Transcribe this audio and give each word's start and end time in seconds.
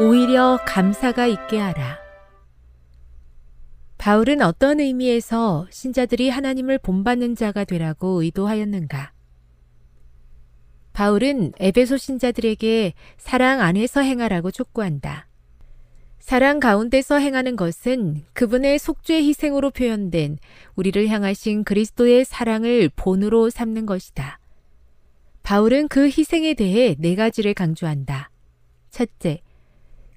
오히려 0.00 0.60
감사가 0.64 1.26
있게 1.26 1.58
하라. 1.58 1.98
바울은 3.98 4.42
어떤 4.42 4.78
의미에서 4.78 5.66
신자들이 5.70 6.28
하나님을 6.28 6.78
본받는 6.78 7.34
자가 7.34 7.64
되라고 7.64 8.22
의도하였는가? 8.22 9.12
바울은 10.92 11.52
에베소 11.58 11.96
신자들에게 11.96 12.94
사랑 13.16 13.60
안에서 13.60 14.00
행하라고 14.00 14.52
촉구한다. 14.52 15.26
사랑 16.20 16.60
가운데서 16.60 17.18
행하는 17.18 17.56
것은 17.56 18.22
그분의 18.34 18.78
속죄 18.78 19.16
희생으로 19.16 19.70
표현된 19.70 20.38
우리를 20.76 21.08
향하신 21.08 21.64
그리스도의 21.64 22.24
사랑을 22.24 22.88
본으로 22.94 23.50
삼는 23.50 23.84
것이다. 23.86 24.38
바울은 25.42 25.88
그 25.88 26.04
희생에 26.04 26.54
대해 26.54 26.94
네 27.00 27.16
가지를 27.16 27.54
강조한다. 27.54 28.30
첫째, 28.90 29.40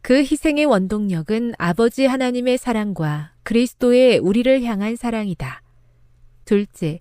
그 0.01 0.17
희생의 0.17 0.65
원동력은 0.65 1.53
아버지 1.57 2.05
하나님의 2.05 2.57
사랑과 2.57 3.33
그리스도의 3.43 4.17
우리를 4.17 4.63
향한 4.63 4.95
사랑이다. 4.95 5.61
둘째, 6.45 6.99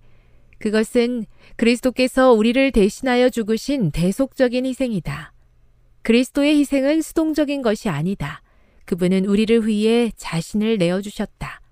그것은 0.59 1.25
그리스도께서 1.57 2.33
우리를 2.33 2.71
대신하여 2.73 3.31
죽으신 3.31 3.91
대속적인 3.91 4.67
희생이다. 4.67 5.33
그리스도의 6.03 6.59
희생은 6.59 7.01
수동적인 7.01 7.63
것이 7.63 7.89
아니다. 7.89 8.43
그분은 8.85 9.25
우리를 9.25 9.67
위해 9.67 10.13
자신을 10.17 10.77
내어주셨다. 10.77 11.63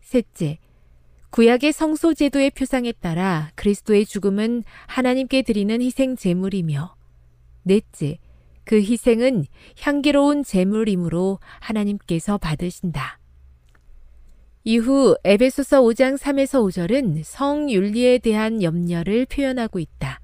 셋째, 0.00 0.58
구약의 1.30 1.72
성소 1.72 2.14
제도의 2.14 2.50
표상에 2.50 2.92
따라 2.92 3.50
그리스도의 3.56 4.06
죽음은 4.06 4.62
하나님께 4.86 5.42
드리는 5.42 5.82
희생 5.82 6.16
제물이며 6.16 6.94
넷째, 7.64 8.18
그 8.66 8.80
희생은 8.80 9.46
향기로운 9.80 10.42
제물이므로 10.42 11.38
하나님께서 11.60 12.36
받으신다. 12.36 13.20
이후 14.64 15.16
에베소서 15.22 15.80
5장 15.82 16.18
3에서 16.18 16.60
5절은 16.66 17.22
성윤리에 17.22 18.18
대한 18.18 18.62
염려를 18.62 19.26
표현하고 19.26 19.78
있다. 19.78 20.20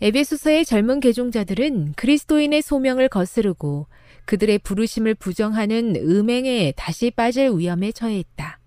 에베소서의 0.00 0.64
젊은 0.64 1.00
개종자들은 1.00 1.94
그리스도인의 1.94 2.62
소명을 2.62 3.08
거스르고 3.08 3.88
그들의 4.24 4.60
부르심을 4.60 5.16
부정하는 5.16 5.96
음행에 5.96 6.72
다시 6.76 7.10
빠질 7.10 7.50
위험에 7.50 7.90
처해있다. 7.90 8.60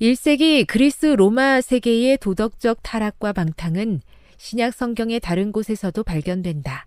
1세기 0.00 0.66
그리스 0.66 1.06
로마 1.06 1.60
세계의 1.60 2.16
도덕적 2.18 2.78
타락과 2.82 3.34
방탕은 3.34 4.00
신약 4.36 4.74
성경의 4.74 5.20
다른 5.20 5.52
곳에서도 5.52 6.02
발견된다. 6.02 6.86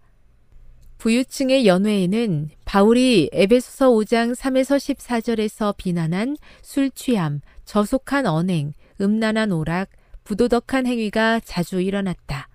부유층의 0.98 1.66
연회에는 1.66 2.50
바울이 2.66 3.30
에베소서 3.32 3.92
5장 3.92 4.36
3에서 4.36 4.78
14절에서 4.78 5.76
비난한 5.78 6.36
술 6.62 6.92
취함, 6.92 7.40
저속한 7.64 8.26
언행, 8.26 8.74
음란한 9.00 9.52
오락, 9.52 9.90
부도덕한 10.26 10.86
행위가 10.86 11.40
자주 11.40 11.80
일어났다. 11.80 12.50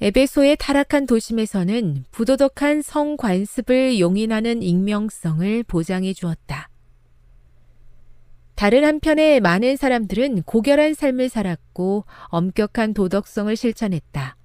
에베소의 0.00 0.56
타락한 0.58 1.06
도심에서는 1.06 2.04
부도덕한 2.10 2.82
성관습을 2.82 4.00
용인하는 4.00 4.62
익명성을 4.62 5.64
보장해 5.64 6.12
주었다. 6.12 6.68
다른 8.62 8.84
한편에 8.84 9.40
많은 9.40 9.74
사람들은 9.76 10.42
고결한 10.42 10.94
삶을 10.94 11.28
살았고 11.28 12.04
엄격한 12.26 12.94
도덕성을 12.94 13.56
실천했다. 13.56 14.36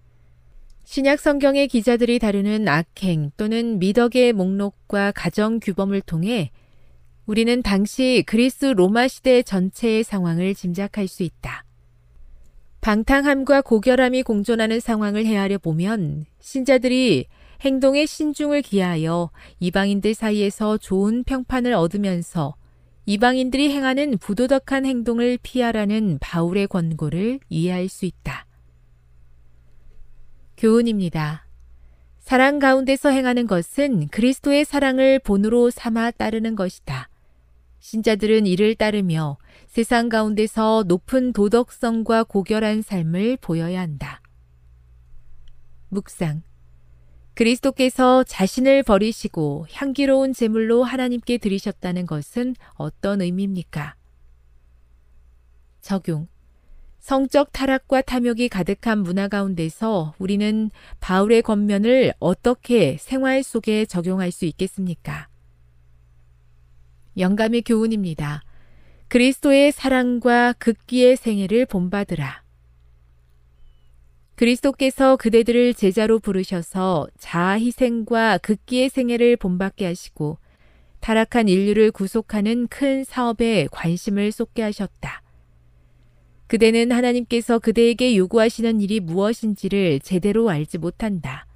신약 0.86 1.20
성경의 1.20 1.68
기자들이 1.68 2.18
다루는 2.18 2.68
악행 2.68 3.30
또는 3.38 3.78
미덕의 3.78 4.34
목록과 4.34 5.12
가정 5.12 5.60
규범을 5.60 6.02
통해 6.02 6.50
우리는 7.28 7.62
당시 7.62 8.24
그리스 8.26 8.66
로마 8.66 9.08
시대 9.08 9.44
전체의 9.44 10.04
상황을 10.04 10.56
짐작할 10.56 11.08
수 11.08 11.22
있다. 11.22 11.64
방탕함과 12.82 13.62
고결함이 13.62 14.24
공존하는 14.24 14.80
상황을 14.80 15.28
헤아려 15.28 15.60
보면 15.60 16.26
신자들이 16.40 17.28
행동에 17.62 18.08
신중을 18.08 18.64
기하여 18.64 19.30
이방인들 19.60 20.16
사이에서 20.16 20.80
좋은 20.80 21.24
평판을 21.24 21.74
얻으면서 21.74 22.56
이방인들이 23.10 23.72
행하는 23.72 24.18
부도덕한 24.18 24.86
행동을 24.86 25.40
피하라는 25.42 26.18
바울의 26.20 26.68
권고를 26.68 27.40
이해할 27.48 27.88
수 27.88 28.04
있다. 28.06 28.46
교훈입니다. 30.58 31.48
사랑 32.20 32.60
가운데서 32.60 33.08
행하는 33.12 33.48
것은 33.48 34.10
그리스도의 34.10 34.66
사랑을 34.66 35.20
본으로 35.20 35.70
삼아 35.70 36.12
따르는 36.12 36.58
것이다. 36.58 37.08
신자들은 37.80 38.46
이를 38.46 38.76
따르며 38.76 39.38
세상 39.68 40.10
가운데서 40.10 40.84
높은 40.86 41.32
도덕성과 41.32 42.26
고결한 42.26 42.82
삶을 42.82 43.38
보여야 43.38 43.80
한다. 43.80 44.22
묵상. 45.88 46.47
그리스도께서 47.38 48.24
자신을 48.24 48.82
버리시고 48.82 49.68
향기로운 49.72 50.34
제물로 50.34 50.84
하나님께 50.84 51.38
드리셨다는 51.38 52.08
것은 52.08 52.56
어떤 52.74 53.22
의미입니까? 53.22 53.94
적용. 55.80 56.28
성적 56.98 57.52
타락과 57.52 58.02
탐욕이 58.02 58.50
가득한 58.50 59.04
문화 59.04 59.28
가운데서 59.28 60.16
우리는 60.18 60.72
바울의 61.00 61.44
겉면을 61.44 62.14
어떻게 62.18 62.98
생활 63.00 63.44
속에 63.44 63.86
적용할 63.86 64.32
수 64.32 64.46
있겠습니까? 64.46 65.28
영감의 67.20 67.62
교훈입니다. 67.62 68.42
그리스도의 69.10 69.72
사랑과 69.74 70.54
극기의 70.54 71.16
생애를 71.18 71.68
본받으라. 71.68 72.47
그리스도께서 74.38 75.16
그대들을 75.16 75.74
제자로 75.74 76.20
부르셔서 76.20 77.08
자아 77.18 77.58
희생과 77.58 78.38
극기의 78.38 78.90
생애를 78.90 79.36
본받게 79.36 79.84
하시고 79.84 80.38
타락한 81.00 81.48
인류를 81.48 81.90
구속하는 81.90 82.68
큰 82.68 83.04
사업에 83.04 83.68
관심을 83.72 84.32
쏟게 84.32 84.62
하셨다. 84.62 85.24
그대는 86.46 86.92
하나님께서 86.92 87.58
그대에게 87.58 88.16
요구하시는 88.16 88.80
일이 88.80 89.00
무엇인지를 89.00 90.02
제대로 90.02 90.52
알지 90.52 90.78
못한다. 90.78 91.48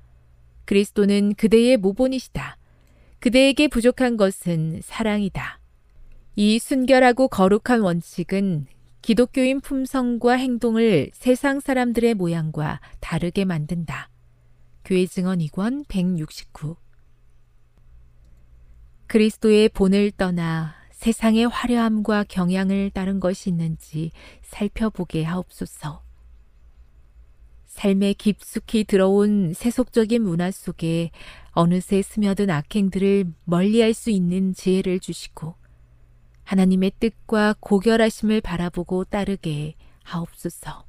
그리스도는 0.66 1.36
그대의 1.36 1.78
모본이시다. 1.78 2.58
그대에게 3.20 3.68
부족한 3.68 4.18
것은 4.18 4.82
사랑이다. 4.84 5.60
이 6.36 6.58
순결하고 6.58 7.28
거룩한 7.28 7.82
원칙은 7.82 8.66
기독교인 9.02 9.62
품성과 9.62 10.34
행동을 10.34 11.10
세상 11.14 11.60
사람들의 11.60 12.14
모양과 12.14 12.80
다르게 13.00 13.46
만든다. 13.46 14.10
교회 14.86 15.06
증언 15.08 15.40
2권 15.40 15.88
169 15.88 16.76
그리스도의 19.08 19.70
본을 19.70 20.12
떠나 20.12 20.76
세상의 20.92 21.48
화려함과 21.48 22.26
경향을 22.26 22.92
따른 22.92 23.20
것이 23.20 23.50
있는지 23.50 24.12
살펴보게 24.44 25.24
하옵소서. 25.24 26.04
삶에 27.66 28.14
깊숙이 28.14 28.84
들어온 28.84 29.54
세속적인 29.54 30.22
문화 30.22 30.52
속에 30.52 31.10
어느새 31.52 32.02
스며든 32.04 32.52
악행들을 32.52 33.34
멀리할 33.46 33.94
수 33.94 34.12
있는 34.12 34.54
지혜를 34.54 35.00
주시고 35.00 35.56
하나님의 36.44 36.92
뜻과 37.00 37.56
고결하심을 37.60 38.42
바라보고 38.42 39.06
따르게 39.06 39.76
하옵소서. 40.04 40.86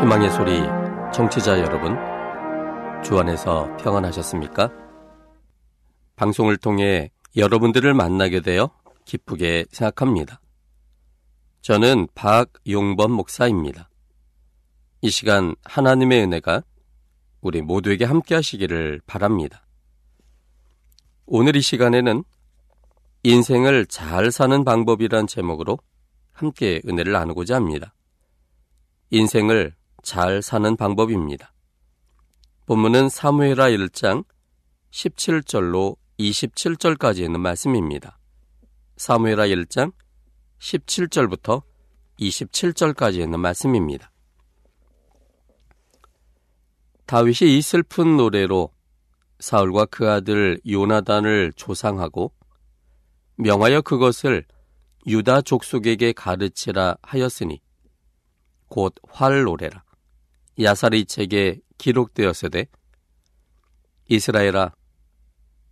희망의 0.00 0.30
소리 0.30 0.60
청취자 1.14 1.60
여러분, 1.60 1.96
주 3.02 3.18
안에서 3.18 3.74
평안하셨습니까? 3.78 4.70
방송을 6.16 6.58
통해 6.58 7.10
여러분들을 7.36 7.94
만나게 7.94 8.40
되어 8.40 8.70
기쁘게 9.06 9.64
생각합니다. 9.70 10.40
저는 11.64 12.08
박용범 12.14 13.10
목사입니다. 13.10 13.88
이 15.00 15.08
시간 15.08 15.56
하나님의 15.64 16.22
은혜가 16.24 16.62
우리 17.40 17.62
모두에게 17.62 18.04
함께 18.04 18.34
하시기를 18.34 19.00
바랍니다. 19.06 19.66
오늘 21.24 21.56
이 21.56 21.62
시간에는 21.62 22.22
인생을 23.22 23.86
잘 23.86 24.30
사는 24.30 24.62
방법이란 24.62 25.26
제목으로 25.26 25.78
함께 26.32 26.82
은혜를 26.86 27.14
나누고자 27.14 27.54
합니다. 27.54 27.94
인생을 29.08 29.74
잘 30.02 30.42
사는 30.42 30.76
방법입니다. 30.76 31.54
본문은 32.66 33.08
사무엘하 33.08 33.70
1장 33.70 34.26
17절로 34.90 35.96
27절까지 36.20 37.20
있는 37.20 37.40
말씀입니다. 37.40 38.18
사무엘하 38.98 39.46
1장 39.46 39.92
17절부터 40.64 41.62
27절까지 42.18 43.20
있는 43.20 43.40
말씀입니다. 43.40 44.10
다윗이 47.06 47.58
이 47.58 47.60
슬픈 47.60 48.16
노래로 48.16 48.72
사울과 49.40 49.86
그 49.86 50.10
아들 50.10 50.58
요나단을 50.66 51.52
조상하고 51.54 52.32
명하여 53.36 53.82
그것을 53.82 54.46
유다 55.06 55.42
족속에게 55.42 56.12
가르치라 56.12 56.96
하였으니 57.02 57.60
곧 58.68 58.94
활 59.20 59.42
노래라 59.42 59.84
야사리 60.58 61.04
책에 61.04 61.60
기록되었으되 61.76 62.66
이스라엘아 64.08 64.72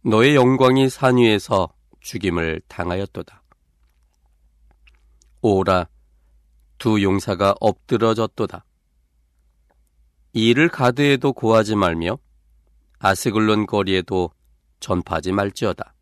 너의 0.04 0.34
영광이 0.34 0.90
산 0.90 1.16
위에서 1.16 1.72
죽임을 2.00 2.60
당하였도다. 2.68 3.41
오라 5.44 5.88
두 6.78 7.02
용사가 7.02 7.56
엎드러졌도다. 7.60 8.64
이를 10.34 10.68
가드에도 10.68 11.32
고하지 11.32 11.74
말며 11.74 12.18
아스글론 13.00 13.66
거리에도 13.66 14.30
전파하지 14.78 15.32
말지어다. 15.32 15.94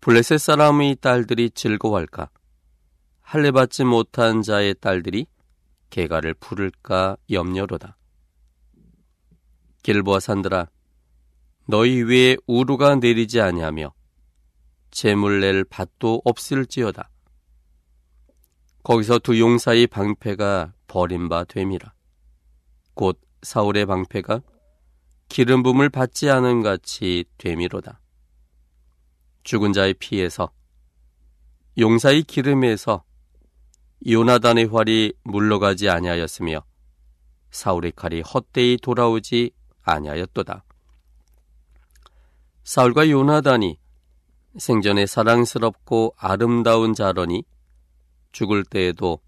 블레셋 0.00 0.40
사람의 0.40 0.96
딸들이 0.96 1.50
즐거워할까? 1.50 2.28
할례 3.20 3.52
받지 3.52 3.84
못한 3.84 4.42
자의 4.42 4.74
딸들이 4.74 5.26
개가를 5.90 6.34
부를까 6.34 7.16
염려로다. 7.30 7.96
길보아 9.84 10.18
산들아, 10.18 10.68
너희 11.68 12.02
위에 12.02 12.36
우루가 12.48 12.96
내리지 12.96 13.40
아니하며 13.40 13.94
재물 14.90 15.40
낼 15.40 15.64
밭도 15.64 16.22
없을지어다. 16.24 17.10
거기서 18.84 19.18
두 19.18 19.40
용사의 19.40 19.86
방패가 19.86 20.74
버린 20.86 21.30
바 21.30 21.44
됨이라. 21.44 21.94
곧 22.92 23.18
사울의 23.42 23.86
방패가 23.86 24.42
기름 25.28 25.62
붐을 25.62 25.88
받지 25.88 26.30
않은 26.30 26.62
같이 26.62 27.24
됨이로다. 27.38 28.00
죽은 29.42 29.72
자의 29.72 29.94
피에서 29.94 30.50
용사의 31.78 32.24
기름에서 32.24 33.04
요나단의 34.06 34.66
활이 34.66 35.14
물러가지 35.22 35.88
아니하였으며 35.88 36.62
사울의 37.50 37.92
칼이 37.96 38.20
헛되이 38.20 38.76
돌아오지 38.82 39.50
아니하였도다. 39.82 40.62
사울과 42.64 43.08
요나단이 43.08 43.78
생전에 44.58 45.06
사랑스럽고 45.06 46.14
아름다운 46.18 46.92
자러니 46.92 47.44
죽을 48.34 48.64
때에도 48.64 49.20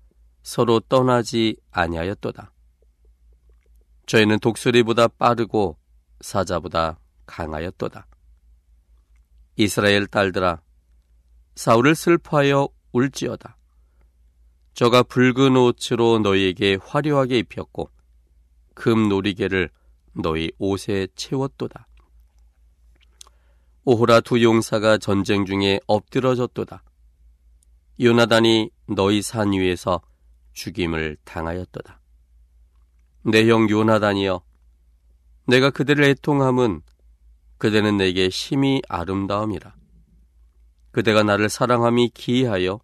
서로 0.42 0.80
떠나지 0.80 1.56
아니하였도다. 1.70 2.52
저희는 4.04 4.40
독수리보다 4.40 5.08
빠르고 5.08 5.78
사자보다 6.20 6.98
강하였도다. 7.24 8.06
이스라엘 9.56 10.06
딸들아, 10.06 10.60
사울을 11.54 11.94
슬퍼하여 11.94 12.68
울지어다. 12.92 13.56
저가 14.74 15.04
붉은 15.04 15.56
옷으로 15.56 16.18
너희에게 16.18 16.78
화려하게 16.82 17.38
입혔고 17.38 17.90
금 18.74 19.08
놀이개를 19.08 19.70
너희 20.12 20.52
옷에 20.58 21.08
채웠도다. 21.14 21.88
오호라 23.84 24.20
두 24.20 24.42
용사가 24.42 24.98
전쟁 24.98 25.46
중에 25.46 25.80
엎드러졌도다. 25.86 26.82
요나단이 28.00 28.70
너희 28.88 29.22
산 29.22 29.52
위에서 29.52 30.00
죽임을 30.52 31.16
당하였도다. 31.24 32.00
내 33.24 33.48
형 33.48 33.68
요나단이여, 33.68 34.42
내가 35.48 35.70
그들을 35.70 36.04
애통함은 36.04 36.82
그대는 37.58 37.96
내게 37.96 38.30
심히 38.30 38.82
아름다움이라. 38.88 39.74
그대가 40.92 41.22
나를 41.22 41.48
사랑함이 41.48 42.10
기이하여 42.10 42.80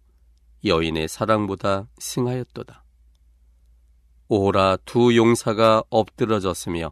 여인의 0.65 1.07
사랑보다 1.07 1.87
승하였도다. 1.99 2.83
오라 4.29 4.77
두 4.85 5.15
용사가 5.15 5.83
엎드러졌으며 5.89 6.91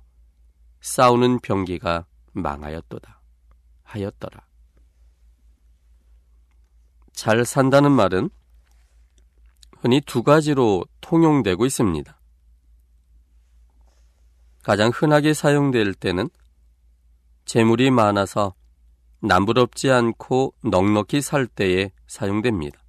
싸우는 0.82 1.40
병기가 1.40 2.06
망하였도다. 2.34 3.22
하였더라. 3.84 4.50
잘 7.13 7.46
산다는 7.46 7.91
말은 7.91 8.30
흔히 9.80 10.01
두 10.01 10.24
가지로 10.24 10.86
통용되고 11.01 11.65
있습니다. 11.65 12.20
가장 14.63 14.91
흔하게 14.94 15.34
사용될 15.34 15.94
때는 15.96 16.30
재물이 17.46 17.91
많아서 17.91 18.53
남부럽지 19.22 19.91
않고 19.91 20.53
넉넉히 20.63 21.22
살 21.22 21.48
때에 21.48 21.91
사용됩니다. 22.08 22.80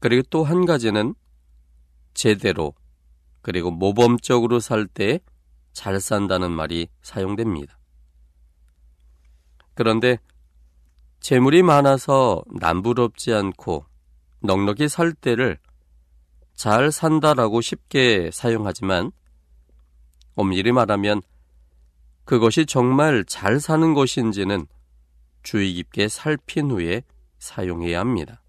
그리고 0.00 0.22
또 0.30 0.44
한 0.44 0.66
가지는 0.66 1.14
제대로 2.14 2.74
그리고 3.42 3.70
모범적으로 3.70 4.60
살때잘 4.60 6.00
산다는 6.00 6.50
말이 6.52 6.88
사용됩니다. 7.02 7.78
그런데 9.74 10.18
재물이 11.20 11.62
많아서 11.62 12.42
남부럽지 12.60 13.32
않고 13.32 13.84
넉넉히 14.40 14.88
살 14.88 15.12
때를 15.12 15.58
잘 16.54 16.90
산다라고 16.90 17.60
쉽게 17.60 18.30
사용하지만 18.32 19.12
엄밀히 20.34 20.72
말하면 20.72 21.22
그것이 22.24 22.66
정말 22.66 23.24
잘 23.24 23.60
사는 23.60 23.94
것인지는 23.94 24.66
주의 25.42 25.74
깊게 25.74 26.08
살핀 26.08 26.70
후에 26.70 27.02
사용해야 27.38 28.00
합니다. 28.00 28.42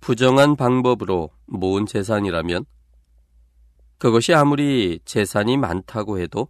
부정한 0.00 0.56
방법으로 0.56 1.30
모은 1.46 1.86
재산이라면 1.86 2.64
그것이 3.98 4.34
아무리 4.34 4.98
재산이 5.04 5.56
많다고 5.58 6.18
해도 6.18 6.48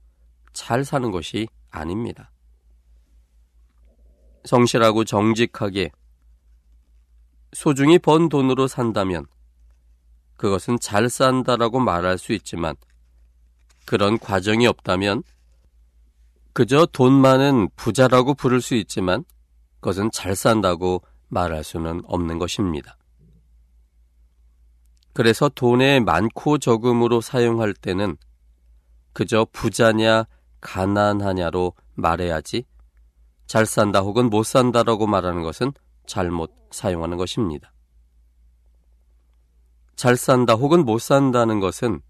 잘 0.52 0.84
사는 0.84 1.10
것이 1.10 1.48
아닙니다. 1.70 2.30
성실하고 4.44 5.04
정직하게 5.04 5.90
소중히 7.52 7.98
번 7.98 8.28
돈으로 8.28 8.66
산다면 8.66 9.26
그것은 10.36 10.78
잘 10.80 11.08
산다라고 11.08 11.80
말할 11.80 12.18
수 12.18 12.32
있지만 12.32 12.74
그런 13.84 14.18
과정이 14.18 14.66
없다면 14.66 15.22
그저 16.52 16.86
돈 16.86 17.12
많은 17.12 17.68
부자라고 17.76 18.34
부를 18.34 18.60
수 18.60 18.74
있지만 18.74 19.24
그것은 19.80 20.10
잘 20.12 20.36
산다고 20.36 21.02
말할 21.28 21.64
수는 21.64 22.02
없는 22.04 22.38
것입니다. 22.38 22.96
그래서 25.14 25.48
돈의 25.48 26.00
많고 26.00 26.58
적음으로 26.58 27.20
사용할 27.20 27.74
때는 27.74 28.16
그저 29.12 29.46
부자냐 29.52 30.26
가난하냐로 30.60 31.74
말해야지 31.94 32.64
잘 33.52 33.66
산다 33.66 34.00
혹은 34.00 34.30
못 34.30 34.44
산다라고 34.44 35.06
말하는 35.06 35.42
것은 35.42 35.74
잘못 36.06 36.54
사용하는 36.70 37.18
것입니다. 37.18 37.74
잘 39.94 40.16
산다 40.16 40.54
혹은 40.54 40.86
못 40.86 40.98
산다는 41.02 41.60
것은 41.60 42.00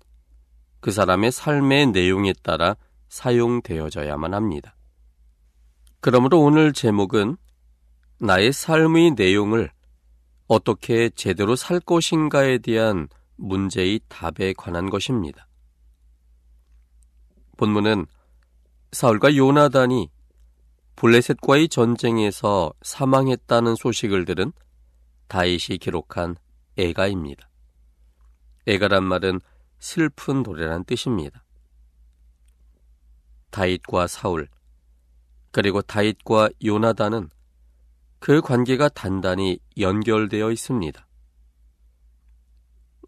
그 0.78 0.92
사람의 0.92 1.32
삶의 1.32 1.88
내용에 1.88 2.32
따라 2.44 2.76
사용되어져야만 3.08 4.34
합니다. 4.34 4.76
그러므로 6.00 6.40
오늘 6.42 6.72
제목은 6.72 7.36
나의 8.20 8.52
삶의 8.52 9.14
내용을 9.16 9.72
어떻게 10.46 11.10
제대로 11.10 11.56
살 11.56 11.80
것인가에 11.80 12.58
대한 12.58 13.08
문제의 13.34 13.98
답에 14.08 14.52
관한 14.52 14.90
것입니다. 14.90 15.48
본문은 17.56 18.06
사울과 18.92 19.34
요나단이 19.34 20.08
블레셋과의 20.96 21.68
전쟁에서 21.68 22.72
사망했다는 22.82 23.74
소식을 23.76 24.24
들은 24.24 24.52
다윗이 25.28 25.78
기록한 25.80 26.36
애가입니다. 26.76 27.48
애가란 28.66 29.04
말은 29.04 29.40
슬픈 29.78 30.42
노래란 30.42 30.84
뜻입니다. 30.84 31.44
다윗과 33.50 34.06
사울 34.06 34.48
그리고 35.50 35.82
다윗과 35.82 36.50
요나단은 36.64 37.28
그 38.18 38.40
관계가 38.40 38.88
단단히 38.90 39.58
연결되어 39.78 40.50
있습니다. 40.52 41.06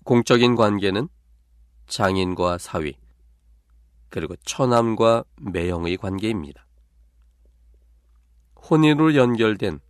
공적인 0.04 0.56
관계는 0.56 1.08
장인과 1.86 2.58
사위 2.58 2.98
그리고 4.10 4.36
처남과 4.44 5.24
매형의 5.40 5.96
관계입니다. 5.96 6.66
혼인으로 8.70 9.14
연결된 9.14 9.80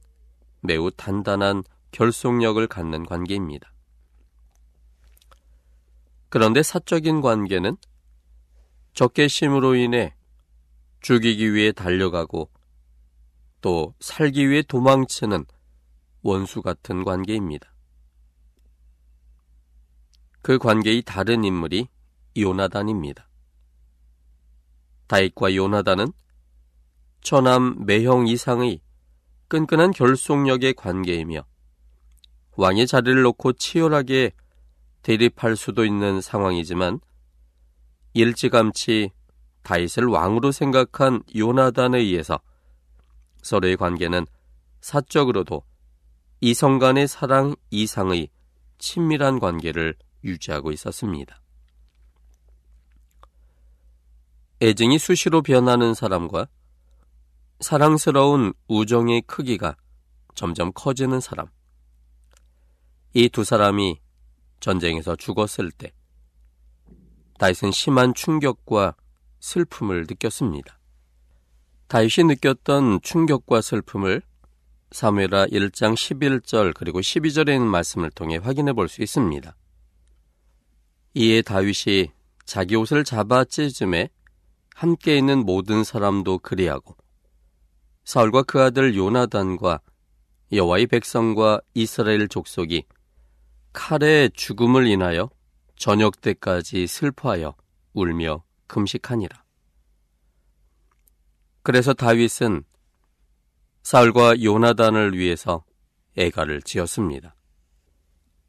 매우 0.60 0.90
단단한 0.90 1.62
결속력을 1.92 2.66
갖는 2.66 3.06
관계입니다. 3.06 3.72
그런데 6.28 6.62
사적인 6.62 7.20
관계는 7.20 7.76
적개심으로 8.94 9.76
인해 9.76 10.14
죽이기 11.00 11.54
위해 11.54 11.70
달려가고 11.70 12.50
또 13.60 13.94
살기 14.00 14.50
위해 14.50 14.62
도망치는 14.62 15.44
원수 16.22 16.62
같은 16.62 17.04
관계입니다. 17.04 17.72
그 20.42 20.58
관계의 20.58 21.02
다른 21.02 21.44
인물이 21.44 21.88
요나단입니다. 22.36 23.28
다윗과 25.06 25.54
요나단은 25.54 26.12
처남 27.24 27.86
매형 27.86 28.28
이상의 28.28 28.80
끈끈한 29.48 29.92
결속력의 29.92 30.74
관계이며 30.74 31.44
왕의 32.56 32.86
자리를 32.86 33.22
놓고 33.22 33.54
치열하게 33.54 34.32
대립할 35.02 35.56
수도 35.56 35.86
있는 35.86 36.20
상황이지만 36.20 37.00
일찌감치 38.12 39.10
다윗을 39.62 40.04
왕으로 40.04 40.52
생각한 40.52 41.22
요나단에 41.34 41.98
의해서 41.98 42.38
서로의 43.42 43.78
관계는 43.78 44.26
사적으로도 44.82 45.64
이성 46.42 46.78
간의 46.78 47.08
사랑 47.08 47.56
이상의 47.70 48.28
친밀한 48.76 49.38
관계를 49.38 49.96
유지하고 50.24 50.72
있었습니다. 50.72 51.40
애증이 54.60 54.98
수시로 54.98 55.40
변하는 55.40 55.94
사람과 55.94 56.48
사랑스러운 57.64 58.52
우정의 58.68 59.22
크기가 59.22 59.74
점점 60.34 60.70
커지는 60.74 61.18
사람. 61.18 61.46
이 63.14 63.30
두 63.30 63.42
사람이 63.42 64.02
전쟁에서 64.60 65.16
죽었을 65.16 65.70
때 65.70 65.94
다윗은 67.38 67.72
심한 67.72 68.12
충격과 68.12 68.96
슬픔을 69.40 70.04
느꼈습니다. 70.06 70.78
다윗이 71.88 72.26
느꼈던 72.26 73.00
충격과 73.00 73.62
슬픔을 73.62 74.20
사무엘하 74.90 75.46
1장 75.46 75.94
11절 75.94 76.74
그리고 76.74 77.00
12절에 77.00 77.54
있는 77.54 77.66
말씀을 77.66 78.10
통해 78.10 78.36
확인해 78.36 78.74
볼 78.74 78.90
수 78.90 79.00
있습니다. 79.02 79.56
이에 81.14 81.40
다윗이 81.40 82.12
자기 82.44 82.76
옷을 82.76 83.04
잡아 83.04 83.42
찢음에 83.46 84.10
함께 84.74 85.16
있는 85.16 85.46
모든 85.46 85.82
사람도 85.82 86.40
그리하고 86.40 86.94
사울과 88.04 88.42
그 88.42 88.62
아들 88.62 88.94
요나단과 88.96 89.80
여호와의 90.52 90.86
백성과 90.86 91.60
이스라엘 91.74 92.28
족속이 92.28 92.84
칼의 93.72 94.30
죽음을 94.34 94.86
인하여 94.86 95.30
저녁 95.76 96.20
때까지 96.20 96.86
슬퍼하여 96.86 97.54
울며 97.92 98.44
금식하니라. 98.66 99.42
그래서 101.62 101.94
다윗은 101.94 102.64
사울과 103.82 104.42
요나단을 104.42 105.16
위해서 105.16 105.64
애가를 106.16 106.62
지었습니다. 106.62 107.34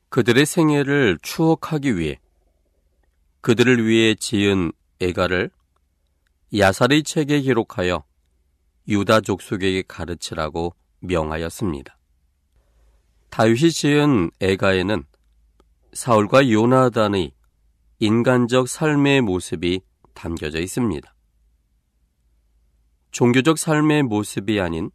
그들의 0.10 0.46
생애를 0.46 1.18
추억하기 1.22 1.98
위해 1.98 2.20
그들을 3.42 3.86
위해 3.86 4.16
지은 4.16 4.72
애가를 5.02 5.50
야살의 6.56 7.04
책에 7.04 7.42
기록하여 7.42 8.06
유다 8.88 9.22
족속에게 9.22 9.84
가르치라고 9.88 10.76
명하였습니다. 11.00 11.98
다윗이 13.30 13.72
지은 13.72 14.32
애가에는 14.40 15.04
사울과 15.94 16.50
요나단의 16.50 17.32
인간적 18.00 18.68
삶의 18.68 19.22
모습이 19.22 19.82
담겨져 20.14 20.60
있습니다. 20.60 21.14
종교적 23.12 23.58
삶의 23.58 24.04
모습이 24.04 24.60
아닌 24.60 24.92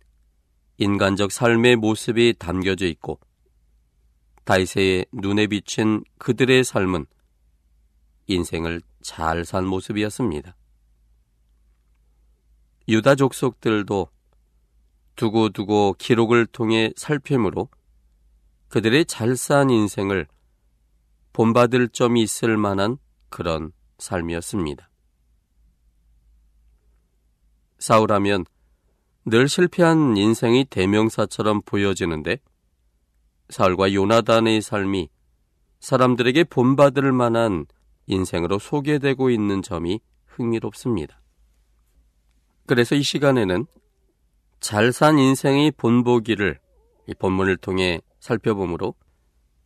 인간적 0.76 1.32
삶의 1.32 1.76
모습이 1.76 2.34
담겨져 2.38 2.86
있고 2.86 3.18
다이세의 4.44 5.06
눈에 5.12 5.46
비친 5.46 6.04
그들의 6.18 6.64
삶은 6.64 7.06
인생을 8.26 8.80
잘 9.02 9.44
산 9.44 9.66
모습이었습니다. 9.66 10.56
유다 12.90 13.14
족속들도 13.14 14.08
두고두고 15.14 15.94
기록을 15.96 16.44
통해 16.46 16.90
살핌으로 16.96 17.68
그들의 18.68 19.06
잘 19.06 19.36
산 19.36 19.70
인생을 19.70 20.26
본받을 21.32 21.90
점이 21.90 22.20
있을 22.20 22.56
만한 22.56 22.98
그런 23.28 23.70
삶이었습니다. 23.98 24.90
사울하면 27.78 28.44
늘 29.24 29.48
실패한 29.48 30.16
인생의 30.16 30.64
대명사처럼 30.64 31.62
보여지는데 31.62 32.38
사울과 33.50 33.94
요나단의 33.94 34.62
삶이 34.62 35.08
사람들에게 35.78 36.42
본받을 36.44 37.12
만한 37.12 37.66
인생으로 38.06 38.58
소개되고 38.58 39.30
있는 39.30 39.62
점이 39.62 40.00
흥미롭습니다. 40.26 41.19
그래서 42.70 42.94
이 42.94 43.02
시간에는 43.02 43.66
잘 44.60 44.92
산 44.92 45.18
인생의 45.18 45.72
본보기를 45.72 46.60
이 47.08 47.14
본문을 47.14 47.56
통해 47.56 48.00
살펴보므로 48.20 48.94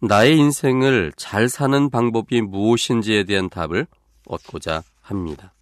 나의 0.01 0.39
인생을 0.39 1.13
잘 1.19 1.51
사는 1.51 1.91
방법이 1.91 2.41
무엇인지에 2.41 3.25
대한 3.25 3.51
답을 3.51 3.87
얻고자 4.27 4.85
합니다. 5.03 5.53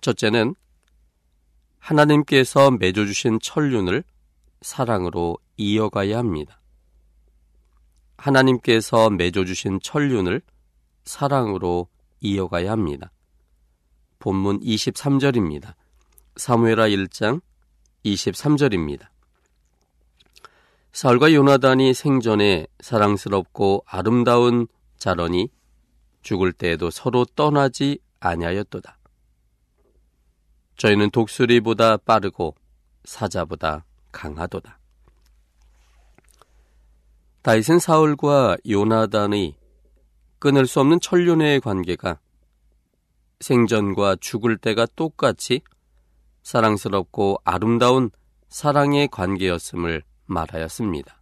첫째는 0.00 0.54
하나님께서 1.80 2.70
맺어주신 2.70 3.38
천륜을 3.42 4.04
사랑으로 4.62 5.36
이어가야 5.58 6.16
합니다. 6.16 6.62
하나님께서 8.16 9.10
맺어주신 9.10 9.80
천륜을 9.82 10.40
사랑으로 11.04 11.88
이어가야 12.20 12.72
합니다. 12.72 13.12
본문 14.18 14.60
23절입니다. 14.60 15.74
사무엘하 16.36 16.88
1장 16.88 17.40
23절입니다. 18.04 19.08
사울과 20.92 21.32
요나단이 21.32 21.94
생전에 21.94 22.66
사랑스럽고 22.80 23.84
아름다운 23.86 24.66
자러니 24.96 25.50
죽을 26.22 26.52
때에도 26.52 26.90
서로 26.90 27.24
떠나지 27.24 28.00
아니하였도다. 28.20 28.98
저희는 30.76 31.10
독수리보다 31.10 31.98
빠르고 31.98 32.54
사자보다 33.04 33.84
강하도다. 34.12 34.78
다윗은 37.42 37.78
사울과 37.78 38.56
요나단의 38.68 39.56
끊을 40.38 40.66
수 40.66 40.80
없는 40.80 41.00
천륜의 41.00 41.60
관계가 41.60 42.18
생전과 43.40 44.16
죽을 44.20 44.58
때가 44.58 44.86
똑같이 44.96 45.60
사랑스럽고 46.42 47.40
아름다운 47.44 48.10
사랑의 48.48 49.08
관계였음을 49.08 50.02
말하였습니다. 50.26 51.20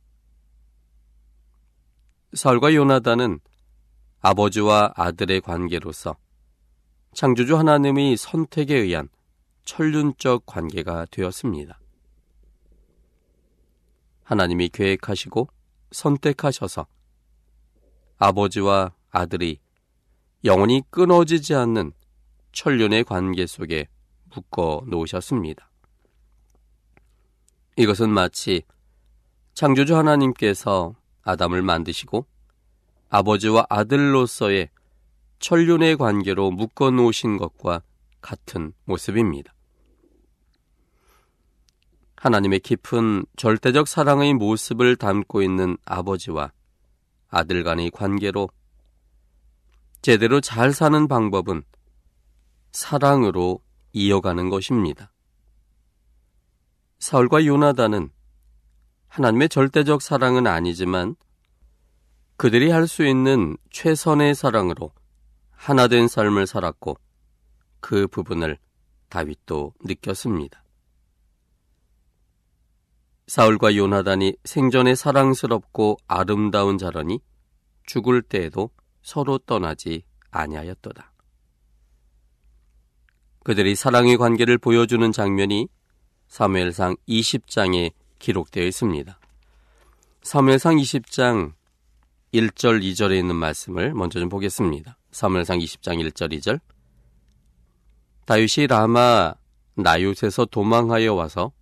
사울과 2.32 2.75
요나단은 2.75 3.40
아버지와 4.20 4.92
아들의 4.94 5.40
관계로서 5.40 6.16
창조주 7.12 7.56
하나님의 7.56 8.16
선택에 8.16 8.76
의한 8.76 9.08
천륜적 9.64 10.46
관계가 10.46 11.06
되었습니다. 11.11 11.78
하나님이 14.23 14.68
계획하시고 14.68 15.49
선택하셔서 15.92 16.87
아버지와 18.18 18.92
아들이 19.11 19.61
영원히 20.44 20.82
끊어지지 20.90 21.54
않는 21.54 21.92
천륜의 22.56 23.04
관계 23.04 23.46
속에 23.46 23.86
묶어 24.34 24.82
놓으셨습니다. 24.86 25.70
이것은 27.76 28.08
마치 28.08 28.62
창조주 29.52 29.95
하나님께서 29.95 30.95
아담을 31.23 31.60
만드시고 31.60 32.26
아버지와 33.10 33.66
아들로서의 33.69 34.71
천륜의 35.38 35.99
관계로 35.99 36.50
묶어 36.50 36.90
놓으신 36.90 37.36
것과 37.36 37.82
같은 38.23 38.73
모습입니다. 38.86 39.52
하나님의 42.16 42.60
깊은 42.60 43.26
절대적 43.36 43.86
사랑의 43.86 44.32
모습을 44.32 44.97
담고 44.97 45.42
있는 45.42 45.76
아버지와 45.84 46.52
아들 47.28 47.64
간의 47.64 47.90
관계로 47.90 48.49
제대로 50.00 50.40
잘 50.40 50.73
사는 50.73 51.06
방법은 51.06 51.62
사랑으로 52.76 53.62
이어가는 53.95 54.50
것입니다. 54.50 55.10
사울과 56.99 57.47
요나단은 57.47 58.10
하나님의 59.08 59.49
절대적 59.49 60.02
사랑은 60.02 60.47
아니지만 60.47 61.17
그들이 62.36 62.71
할 62.71 62.86
수 62.86 63.06
있는 63.06 63.56
최선의 63.71 64.34
사랑으로 64.34 64.93
하나 65.52 65.89
된 65.89 66.06
삶을 66.06 66.47
살았고 66.47 66.99
그 67.80 68.06
부분을 68.08 68.58
다윗도 69.08 69.73
느꼈습니다. 69.82 70.62
사울과 73.26 73.75
요나단이 73.75 74.36
생전에 74.45 74.95
사랑스럽고 74.95 75.97
아름다운 76.06 76.76
자러니 76.76 77.21
죽을 77.86 78.21
때에도 78.21 78.69
서로 79.00 79.39
떠나지 79.39 80.04
아니하였도다. 80.30 81.15
그들이 83.47 83.76
사랑의 83.76 84.17
관계를 84.17 84.59
보여주는 84.59 85.13
장면이 85.13 85.69
사무엘상 86.26 86.97
20장에 87.09 87.93
기록되어 88.19 88.65
있습니다. 88.65 89.21
사무엘상 90.23 90.75
20장 90.78 91.52
1절 92.35 92.82
2절에 92.82 93.17
있는 93.17 93.37
말씀을 93.37 93.95
먼저 93.95 94.19
좀 94.19 94.28
보겠습니다. 94.28 94.99
사무엘상 95.13 95.61
20장 95.61 96.04
1절 96.11 96.37
2절 96.37 96.59
다윗이 98.25 98.67
라마 98.67 99.35
나요에서 99.76 100.47
도망하여 100.47 101.15
와서 101.15 101.52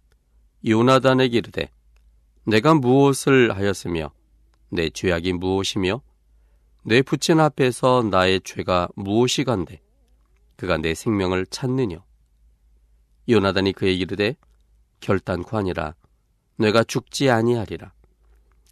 요나단에게 0.66 1.37
이르되 1.37 1.68
내가 2.47 2.73
무엇을 2.73 3.55
하였으며 3.55 4.11
내 4.70 4.88
죄악이 4.88 5.35
무엇이며 5.35 6.01
내 6.85 7.03
부친 7.03 7.40
앞에서 7.40 8.09
나의 8.11 8.40
죄가 8.42 8.88
무엇이간데 8.97 9.84
그가 10.56 10.78
내 10.78 10.94
생명을 10.94 11.46
찾느냐 11.46 11.98
요나단이 13.28 13.72
그에게 13.72 13.94
이르되 13.94 14.36
결단코 15.00 15.56
아니라 15.56 15.94
내가 16.56 16.84
죽지 16.84 17.30
아니하리라. 17.30 17.92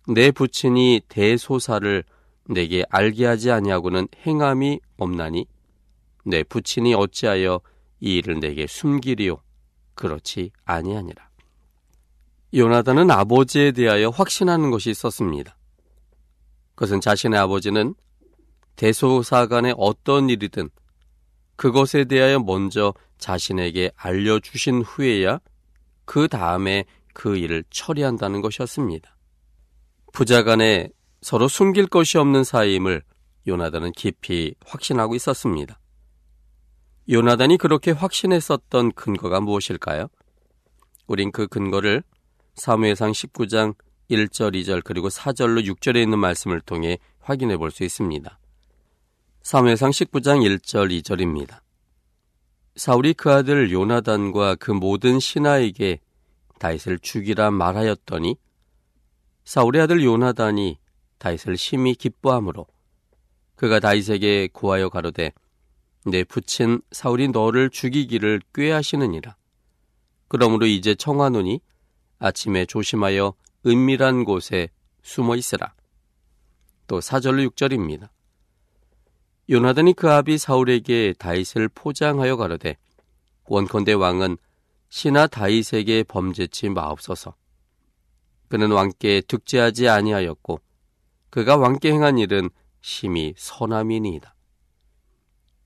내 0.08 0.30
부친이 0.30 1.02
대소사를 1.08 2.04
내게 2.48 2.84
알게 2.90 3.26
하지 3.26 3.50
아니하고는 3.50 4.08
행함이 4.26 4.80
없나니 4.96 5.46
내 6.24 6.42
부친이 6.42 6.94
어찌하여 6.94 7.60
이 8.00 8.16
일을 8.16 8.40
내게 8.40 8.66
숨기리요 8.66 9.42
그렇지 9.94 10.50
아니하니라. 10.64 11.30
요나단은 12.54 13.10
아버지에 13.10 13.72
대하여 13.72 14.10
확신하는 14.10 14.70
것이 14.70 14.90
있었습니다. 14.90 15.56
그것은 16.74 17.00
자신의 17.00 17.38
아버지는 17.38 17.94
대소사간의 18.76 19.74
어떤 19.76 20.28
일이든 20.30 20.68
그것에 21.56 22.04
대하여 22.04 22.40
먼저 22.40 22.94
자신에게 23.18 23.92
알려주신 23.96 24.82
후에야 24.82 25.40
그 26.04 26.28
다음에 26.28 26.84
그 27.14 27.36
일을 27.36 27.64
처리한다는 27.70 28.40
것이었습니다. 28.40 29.16
부자 30.12 30.42
간에 30.42 30.88
서로 31.20 31.48
숨길 31.48 31.86
것이 31.86 32.18
없는 32.18 32.44
사이임을 32.44 33.02
요나단은 33.46 33.92
깊이 33.92 34.54
확신하고 34.64 35.14
있었습니다. 35.14 35.78
요나단이 37.08 37.58
그렇게 37.58 37.90
확신했었던 37.90 38.92
근거가 38.92 39.40
무엇일까요? 39.40 40.08
우린 41.06 41.32
그 41.32 41.46
근거를 41.46 42.02
사무엘상 42.54 43.12
19장 43.12 43.74
1절, 44.10 44.54
2절 44.54 44.82
그리고 44.84 45.08
4절로 45.08 45.64
6절에 45.66 46.02
있는 46.02 46.18
말씀을 46.18 46.60
통해 46.60 46.98
확인해 47.20 47.56
볼 47.56 47.70
수 47.70 47.84
있습니다. 47.84 48.38
사무엘상 49.42 49.90
19장 49.90 50.40
1절, 50.60 51.02
2절입니다. 51.02 51.58
사울이 52.76 53.12
그 53.12 53.32
아들 53.32 53.72
요나단과 53.72 54.54
그 54.54 54.70
모든 54.70 55.18
신하에게 55.18 55.98
다윗을 56.60 57.00
죽이라 57.00 57.50
말하였더니 57.50 58.36
사울의 59.44 59.82
아들 59.82 60.04
요나단이 60.04 60.78
다윗을 61.18 61.56
심히 61.56 61.96
기뻐하므로 61.96 62.68
그가 63.56 63.80
다윗에게 63.80 64.50
고하여 64.52 64.88
가로되 64.88 65.32
내 66.06 66.22
부친 66.22 66.80
사울이 66.92 67.28
너를 67.28 67.68
죽이기를 67.68 68.42
꾀하시느니라. 68.54 69.36
그러므로 70.28 70.66
이제 70.66 70.94
청하노니 70.94 71.60
아침에 72.20 72.64
조심하여 72.64 73.34
은밀한 73.66 74.24
곳에 74.24 74.68
숨어 75.02 75.34
있으라. 75.34 75.74
또 76.86 77.00
4절로 77.00 77.50
6절입니다. 77.50 78.08
요나단이 79.50 79.94
그 79.94 80.10
아비 80.10 80.38
사울에게 80.38 81.14
다윗을 81.18 81.68
포장하여 81.68 82.36
가로되 82.36 82.76
원컨대 83.44 83.92
왕은 83.92 84.36
신하 84.88 85.26
다윗에게 85.26 86.04
범죄치 86.04 86.68
마옵소서. 86.68 87.34
그는 88.48 88.70
왕께 88.70 89.22
득제하지 89.26 89.88
아니하였고 89.88 90.60
그가 91.30 91.56
왕께 91.56 91.92
행한 91.92 92.18
일은 92.18 92.50
심히 92.82 93.34
선함이니이다. 93.36 94.34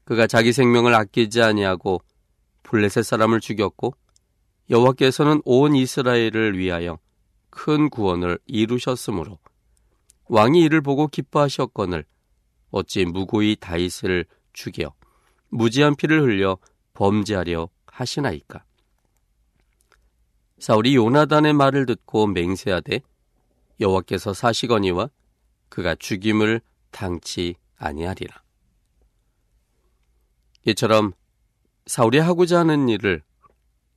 그가 0.05 0.27
자기 0.27 0.53
생명을 0.53 0.95
아끼지 0.95 1.43
아니하고 1.43 2.01
블레셋 2.63 3.05
사람을 3.05 3.41
죽였고 3.41 3.95
여호와께서는 4.71 5.43
온 5.45 5.75
이스라엘을 5.75 6.57
위하여 6.57 6.99
큰 7.51 7.91
구원을 7.91 8.39
이루셨으므로 8.47 9.39
왕이 10.29 10.61
이를 10.61 10.81
보고 10.81 11.09
기뻐하셨거늘 11.09 12.05
어찌 12.77 13.07
무고히 13.07 13.57
다윗을 13.59 14.27
죽여 14.53 14.93
무지한 15.49 15.97
피를 15.97 16.21
흘려 16.21 16.59
범죄하려 16.93 17.71
하시나이까 17.87 18.65
사울이 20.59 20.95
요나단의 20.95 21.55
말을 21.55 21.87
듣고 21.87 22.27
맹세하되 22.27 23.01
여호와께서 23.81 24.35
사시거니와 24.35 25.09
그가 25.71 25.95
죽임을 25.95 26.61
당치 26.91 27.55
아니하리라. 27.79 28.43
이처럼 30.67 31.13
사울이 31.87 32.19
하고자 32.19 32.61
하는 32.61 32.89
일을 32.89 33.23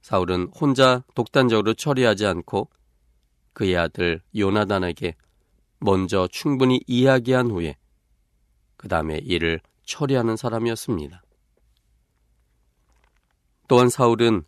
사울은 0.02 0.52
혼자 0.56 1.04
독단적으로 1.16 1.74
처리하지 1.74 2.26
않고 2.26 2.70
그의 3.54 3.76
아들 3.78 4.22
요나단에게 4.36 5.16
먼저 5.80 6.28
충분히 6.32 6.82
이야기한 6.88 7.52
후에 7.52 7.76
그 8.80 8.88
다음에 8.88 9.18
이를 9.18 9.60
처리하는 9.84 10.38
사람이었습니다. 10.38 11.22
또한 13.68 13.90
사울은 13.90 14.46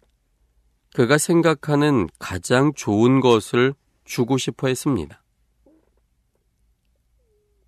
그가 0.95 1.17
생각하는 1.17 2.07
가장 2.17 2.71
좋은 2.73 3.19
것을 3.19 3.73
주고 4.05 4.37
싶어 4.37 4.69
했습니다. 4.69 5.21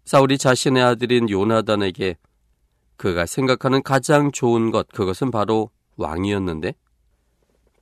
사울이 0.05 0.37
자신의 0.37 0.81
아들인 0.81 1.29
요나단에게 1.29 2.17
그가 2.95 3.25
생각하는 3.25 3.83
가장 3.83 4.31
좋은 4.31 4.71
것, 4.71 4.87
그것은 4.87 5.31
바로 5.31 5.69
왕이었는데 5.97 6.75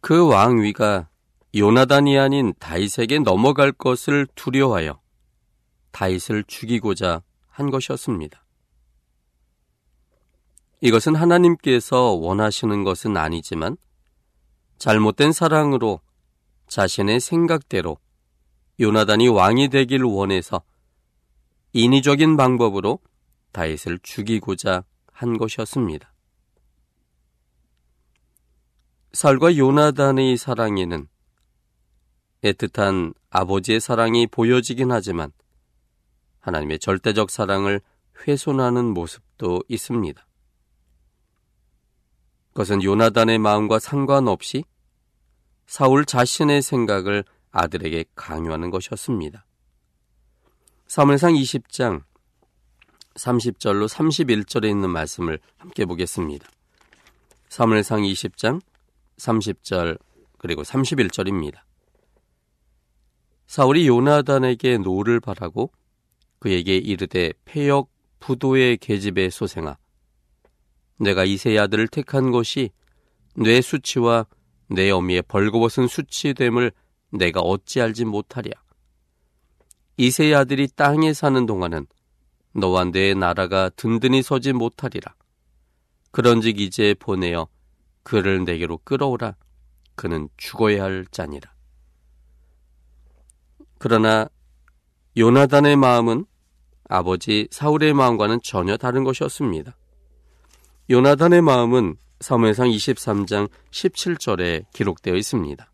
그 0.01 0.27
왕위가 0.27 1.07
요나단이 1.55 2.17
아닌 2.17 2.55
다윗에게 2.57 3.19
넘어갈 3.19 3.71
것을 3.71 4.25
두려워하여 4.33 4.99
다윗을 5.91 6.45
죽이고자 6.47 7.21
한 7.47 7.69
것이었습니다. 7.69 8.40
이것은 10.81 11.15
하나님께서 11.15 12.13
원하시는 12.13 12.83
것은 12.83 13.15
아니지만 13.15 13.77
잘못된 14.79 15.31
사랑으로 15.31 16.01
자신의 16.67 17.19
생각대로 17.19 17.97
요나단이 18.79 19.27
왕이 19.27 19.69
되길 19.69 20.03
원해서 20.03 20.63
인위적인 21.73 22.35
방법으로 22.35 22.99
다윗을 23.51 23.99
죽이고자 24.01 24.83
한 25.11 25.37
것이었습니다. 25.37 26.11
살과 29.13 29.57
요나단의 29.57 30.37
사랑에는 30.37 31.07
애틋한 32.43 33.13
아버지의 33.29 33.79
사랑이 33.79 34.25
보여지긴 34.25 34.91
하지만 34.91 35.31
하나님의 36.39 36.79
절대적 36.79 37.29
사랑을 37.29 37.81
훼손하는 38.25 38.85
모습도 38.95 39.63
있습니다. 39.67 40.25
그것은 42.53 42.83
요나단의 42.83 43.39
마음과 43.39 43.79
상관없이 43.79 44.63
사울 45.65 46.05
자신의 46.05 46.61
생각을 46.61 47.23
아들에게 47.51 48.05
강요하는 48.15 48.69
것이었습니다. 48.69 49.45
사무엘상 50.87 51.33
20장 51.33 52.03
30절로 53.15 53.87
31절에 53.87 54.69
있는 54.69 54.89
말씀을 54.89 55.39
함께 55.57 55.85
보겠습니다. 55.85 56.45
사무엘상 57.49 58.01
20장 58.01 58.61
30절 59.17 59.97
그리고 60.37 60.63
31절입니다. 60.63 61.59
사울이 63.47 63.87
요나단에게 63.87 64.77
노를 64.79 65.19
발하고 65.19 65.71
그에게 66.39 66.75
이르되 66.77 67.33
패역 67.45 67.89
부도의 68.19 68.77
계집의 68.77 69.31
소생아 69.31 69.77
내가 71.01 71.25
이세의 71.25 71.57
아들을 71.57 71.87
택한 71.87 72.31
것이 72.31 72.69
네 73.35 73.59
수치와 73.61 74.27
네 74.67 74.91
어미의 74.91 75.23
벌거벗은 75.23 75.87
수치됨을 75.87 76.71
내가 77.11 77.41
어찌 77.41 77.81
알지 77.81 78.05
못하랴. 78.05 78.51
이세의 79.97 80.35
아들이 80.35 80.67
땅에 80.67 81.13
사는 81.13 81.45
동안은 81.45 81.87
너와 82.53 82.85
내 82.85 83.13
나라가 83.13 83.69
든든히 83.69 84.21
서지 84.21 84.53
못하리라. 84.53 85.15
그런즉 86.11 86.59
이제 86.59 86.93
보내어 86.99 87.47
그를 88.03 88.45
내게로 88.45 88.77
끌어오라. 88.83 89.35
그는 89.95 90.29
죽어야 90.37 90.83
할 90.83 91.05
자니라. 91.11 91.51
그러나 93.79 94.29
요나단의 95.17 95.75
마음은 95.75 96.25
아버지 96.87 97.47
사울의 97.51 97.93
마음과는 97.93 98.39
전혀 98.43 98.77
다른 98.77 99.03
것이었습니다. 99.03 99.75
요나단의 100.91 101.41
마음은 101.41 101.95
사무엘상 102.19 102.67
23장 102.67 103.49
17절에 103.71 104.65
기록되어 104.73 105.15
있습니다. 105.15 105.71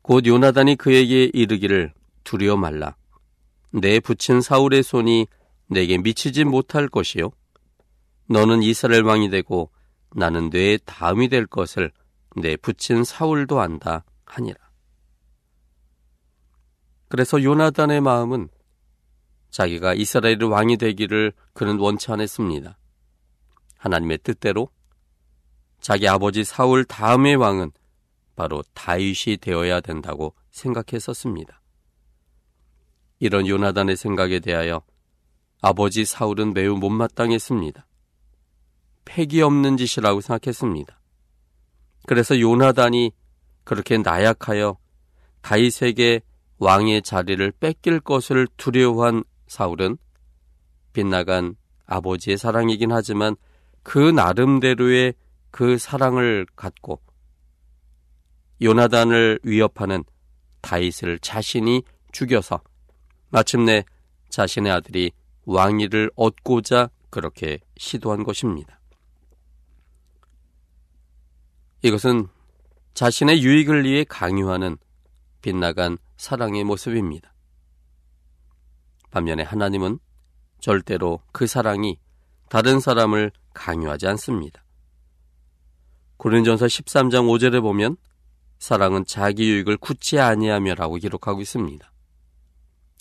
곧 0.00 0.26
요나단이 0.26 0.76
그에게 0.76 1.24
이르기를 1.34 1.92
두려워 2.24 2.56
말라. 2.56 2.96
내 3.72 4.00
붙인 4.00 4.40
사울의 4.40 4.82
손이 4.82 5.26
내게 5.66 5.98
미치지 5.98 6.44
못할 6.44 6.88
것이요. 6.88 7.30
너는 8.30 8.62
이스라엘 8.62 9.02
왕이 9.02 9.28
되고 9.28 9.70
나는 10.16 10.48
내 10.48 10.78
다음이 10.78 11.28
될 11.28 11.44
것을 11.44 11.92
내 12.36 12.56
붙인 12.56 13.04
사울도 13.04 13.60
안다 13.60 14.02
하니라. 14.24 14.56
그래서 17.08 17.42
요나단의 17.42 18.00
마음은 18.00 18.48
자기가 19.50 19.92
이스라엘의 19.92 20.44
왕이 20.44 20.78
되기를 20.78 21.34
그는 21.52 21.78
원치 21.78 22.10
않았습니다. 22.10 22.78
하나님의 23.80 24.18
뜻대로 24.18 24.68
자기 25.80 26.06
아버지 26.06 26.44
사울 26.44 26.84
다음의 26.84 27.36
왕은 27.36 27.72
바로 28.36 28.62
다윗이 28.74 29.38
되어야 29.40 29.80
된다고 29.80 30.34
생각했었습니다. 30.50 31.60
이런 33.18 33.46
요나단의 33.46 33.96
생각에 33.96 34.40
대하여 34.40 34.82
아버지 35.62 36.04
사울은 36.04 36.54
매우 36.54 36.76
못마땅했습니다. 36.76 37.86
패기 39.04 39.42
없는 39.42 39.76
짓이라고 39.76 40.20
생각했습니다. 40.20 41.00
그래서 42.06 42.38
요나단이 42.38 43.12
그렇게 43.64 43.98
나약하여 43.98 44.78
다윗에게 45.42 46.22
왕의 46.58 47.02
자리를 47.02 47.50
뺏길 47.52 48.00
것을 48.00 48.46
두려워한 48.56 49.24
사울은 49.46 49.96
빗나간 50.92 51.56
아버지의 51.86 52.36
사랑이긴 52.36 52.92
하지만 52.92 53.36
그 53.82 53.98
나름대로의 53.98 55.14
그 55.50 55.78
사랑을 55.78 56.46
갖고 56.56 57.00
요나단을 58.62 59.40
위협하는 59.42 60.04
다윗을 60.60 61.18
자신이 61.20 61.82
죽여서 62.12 62.60
마침내 63.30 63.84
자신의 64.28 64.70
아들이 64.70 65.12
왕위를 65.44 66.10
얻고자 66.14 66.90
그렇게 67.08 67.58
시도한 67.76 68.22
것입니다. 68.24 68.78
이것은 71.82 72.28
자신의 72.94 73.42
유익을 73.42 73.84
위해 73.84 74.04
강요하는 74.04 74.76
빗나간 75.40 75.96
사랑의 76.18 76.64
모습입니다. 76.64 77.32
반면에 79.10 79.42
하나님은 79.42 79.98
절대로 80.60 81.22
그 81.32 81.46
사랑이 81.46 81.98
다른 82.50 82.80
사람을 82.80 83.30
강요하지 83.54 84.08
않습니다. 84.08 84.64
고린전서 86.16 86.66
13장 86.66 87.28
5절에 87.28 87.62
보면 87.62 87.96
사랑은 88.58 89.04
자기 89.06 89.48
유익을 89.48 89.76
굳지 89.76 90.18
아니하며라고 90.18 90.96
기록하고 90.96 91.42
있습니다. 91.42 91.92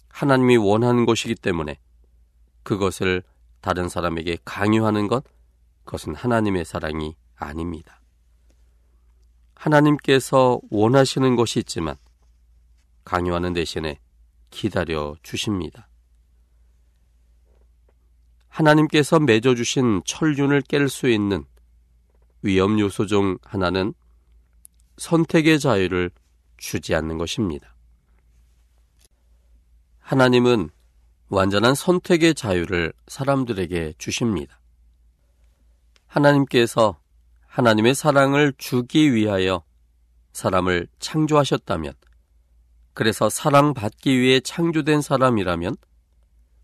하나님이 0.09 0.57
원하는 0.57 1.07
것이기 1.07 1.33
때문에 1.33 1.79
그것을 2.61 3.23
다른 3.59 3.89
사람에게 3.89 4.37
강요하는 4.45 5.07
것, 5.07 5.23
그것은 5.83 6.13
하나님의 6.13 6.63
사랑이 6.63 7.15
아닙니다. 7.35 8.01
하나님께서 9.55 10.61
원하시는 10.69 11.35
것이 11.35 11.57
있지만 11.57 11.95
강요하는 13.03 13.53
대신에 13.53 13.99
기다려 14.51 15.15
주십니다. 15.23 15.88
하나님께서 18.59 19.21
맺어주신 19.21 20.01
철륜을 20.05 20.63
깰 20.63 20.89
수 20.89 21.07
있는 21.07 21.45
위험 22.41 22.77
요소 22.77 23.05
중 23.05 23.37
하나는 23.41 23.93
선택의 24.97 25.61
자유를 25.61 26.11
주지 26.57 26.93
않는 26.93 27.17
것입니다. 27.17 27.73
하나님은 29.99 30.71
완전한 31.29 31.73
선택의 31.73 32.35
자유를 32.35 32.91
사람들에게 33.07 33.93
주십니다. 33.97 34.59
하나님께서 36.07 36.99
하나님의 37.47 37.95
사랑을 37.95 38.53
주기 38.57 39.13
위하여 39.13 39.63
사람을 40.33 40.87
창조하셨다면, 40.99 41.93
그래서 42.93 43.29
사랑받기 43.29 44.19
위해 44.19 44.41
창조된 44.41 45.01
사람이라면 45.01 45.77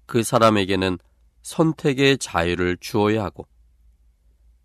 그 0.05 0.23
사람에게는 0.23 0.97
선택의 1.45 2.17
자유를 2.17 2.77
주어야 2.77 3.23
하고, 3.23 3.47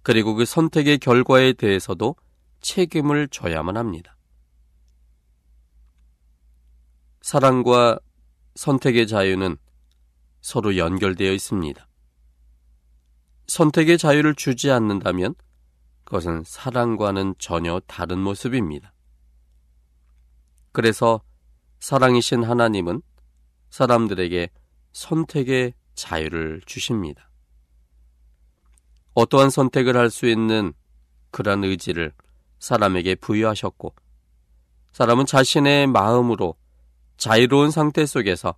그리고 0.01 0.35
그 0.35 0.47
선택의 0.47 0.97
결과에 0.97 1.53
대해서도 1.53 2.17
책임을 2.63 3.29
져야만 3.29 3.77
합니다. 3.77 4.17
사랑과 7.21 7.99
선택의 8.55 9.07
자유는 9.07 9.59
서로 10.41 10.79
연결되어 10.79 11.33
있습니다. 11.33 11.87
선택의 13.47 13.99
자유를 13.99 14.35
주지 14.35 14.71
않는다면 14.71 15.35
그것은 16.05 16.45
사랑과는 16.47 17.35
전혀 17.39 17.79
다른 17.87 18.19
모습입니다. 18.21 18.95
그래서 20.73 21.21
사랑이신 21.81 22.43
하나님은 22.43 23.03
사람들에게 23.69 24.49
선택의 24.93 25.75
자유를 25.95 26.63
주십니다. 26.67 27.31
어떠한 29.15 29.51
선택을 29.51 29.97
할 29.97 30.11
수 30.11 30.27
있는 30.27 30.73
그러한 31.31 31.65
의지를 31.65 32.13
사람에게 32.59 33.15
부여하셨고, 33.17 33.95
사람은 34.93 35.27
자신의 35.27 35.87
마음으로 35.87 36.57
자유로운 37.17 37.71
상태 37.71 38.07
속에서 38.07 38.55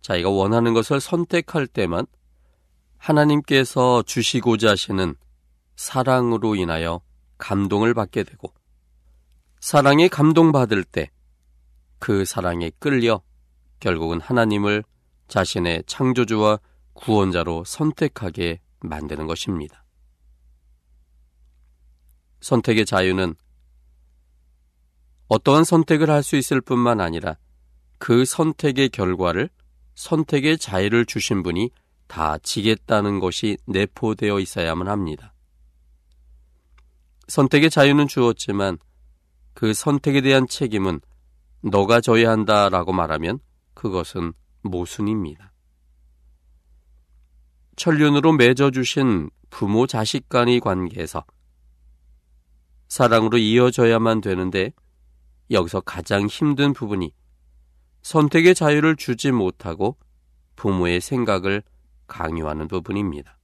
자기가 0.00 0.28
원하는 0.28 0.74
것을 0.74 1.00
선택할 1.00 1.66
때만 1.66 2.06
하나님께서 2.98 4.02
주시고자 4.02 4.70
하시는 4.72 5.14
사랑으로 5.76 6.56
인하여 6.56 7.00
감동을 7.38 7.94
받게 7.94 8.24
되고 8.24 8.52
사랑에 9.60 10.08
감동받을 10.08 10.84
때 10.84 11.10
그 12.02 12.24
사랑에 12.24 12.72
끌려 12.80 13.22
결국은 13.78 14.20
하나님을 14.20 14.82
자신의 15.32 15.84
창조주와 15.86 16.60
구원자로 16.92 17.64
선택하게 17.64 18.60
만드는 18.80 19.26
것입니다. 19.26 19.82
선택의 22.42 22.84
자유는 22.84 23.34
어떠한 25.28 25.64
선택을 25.64 26.10
할 26.10 26.22
수 26.22 26.36
있을 26.36 26.60
뿐만 26.60 27.00
아니라 27.00 27.38
그 27.96 28.26
선택의 28.26 28.90
결과를 28.90 29.48
선택의 29.94 30.58
자유를 30.58 31.06
주신 31.06 31.42
분이 31.42 31.70
다 32.08 32.36
지겠다는 32.36 33.18
것이 33.18 33.56
내포되어 33.64 34.38
있어야만 34.38 34.86
합니다. 34.86 35.32
선택의 37.28 37.70
자유는 37.70 38.06
주었지만 38.06 38.76
그 39.54 39.72
선택에 39.72 40.20
대한 40.20 40.46
책임은 40.46 41.00
너가 41.62 42.02
져야 42.02 42.30
한다 42.30 42.68
라고 42.68 42.92
말하면 42.92 43.38
그것은 43.72 44.34
모순입니다. 44.62 45.52
천륜으로 47.76 48.32
맺어주신 48.32 49.30
부모 49.50 49.86
자식 49.86 50.28
간의 50.28 50.60
관계에서 50.60 51.24
사랑으로 52.88 53.38
이어져야만 53.38 54.20
되는데 54.20 54.72
여기서 55.50 55.80
가장 55.80 56.26
힘든 56.26 56.72
부분이 56.72 57.12
선택의 58.02 58.54
자유를 58.54 58.96
주지 58.96 59.30
못하고 59.30 59.96
부모의 60.56 61.00
생각을 61.00 61.62
강요하는 62.06 62.68
부분입니다. 62.68 63.38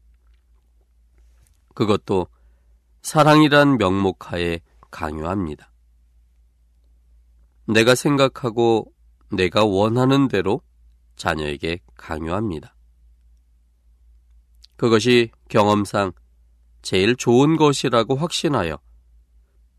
그것도 1.74 2.26
사랑이란 3.02 3.78
명목하에 3.78 4.60
강요합니다. 4.90 5.70
내가 7.66 7.94
생각하고 7.94 8.92
내가 9.30 9.64
원하는 9.64 10.28
대로 10.28 10.60
자녀에게 11.18 11.80
강요합니다. 11.96 12.74
그것이 14.76 15.30
경험상 15.48 16.12
제일 16.82 17.16
좋은 17.16 17.56
것이라고 17.56 18.16
확신하여 18.16 18.78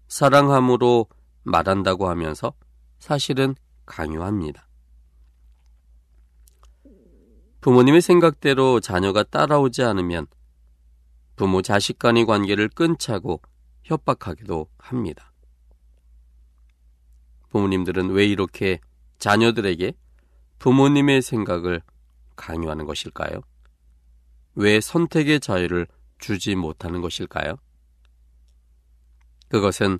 사랑함으로 0.07 1.07
말한다고 1.43 2.09
하면서 2.09 2.53
사실은 2.99 3.55
강요합니다. 3.85 4.67
부모님의 7.61 8.01
생각대로 8.01 8.79
자녀가 8.79 9.23
따라오지 9.23 9.83
않으면 9.83 10.27
부모 11.35 11.61
자식 11.61 11.99
간의 11.99 12.25
관계를 12.25 12.69
끈차고 12.69 13.41
협박하기도 13.83 14.67
합니다. 14.77 15.31
부모님들은 17.49 18.09
왜 18.11 18.25
이렇게 18.25 18.79
자녀들에게 19.17 19.93
부모님의 20.59 21.21
생각을 21.21 21.81
강요하는 22.35 22.85
것일까요? 22.85 23.41
왜 24.55 24.81
선택의 24.81 25.39
자유를 25.39 25.87
주지 26.19 26.55
못하는 26.55 27.01
것일까요? 27.01 27.57
그것은 29.47 29.99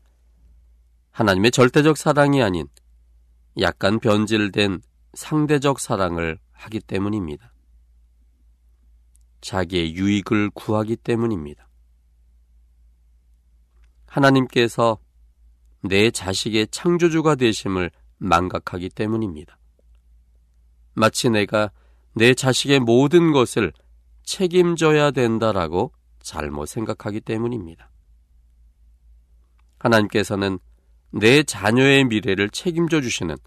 하나님의 1.11 1.51
절대적 1.51 1.97
사랑이 1.97 2.43
아닌 2.43 2.67
약간 3.59 3.99
변질된 3.99 4.81
상대적 5.13 5.79
사랑을 5.79 6.39
하기 6.51 6.81
때문입니다. 6.81 7.53
자기의 9.41 9.95
유익을 9.95 10.51
구하기 10.51 10.97
때문입니다. 10.97 11.67
하나님께서 14.05 14.99
내 15.81 16.11
자식의 16.11 16.67
창조주가 16.67 17.35
되심을 17.35 17.91
망각하기 18.17 18.89
때문입니다. 18.89 19.58
마치 20.99 21.29
내가 21.29 21.71
내 22.13 22.33
자식의 22.33 22.81
모든 22.81 23.31
것을 23.31 23.71
책임져야 24.23 25.11
된다라고 25.11 25.93
잘못 26.21 26.65
생각하기 26.65 27.21
때문입니다. 27.21 27.89
하나님께서는 29.77 30.59
내 31.11 31.43
자녀의 31.43 32.03
미래를 32.03 32.49
책임져 32.49 32.99
주시는 32.99 33.37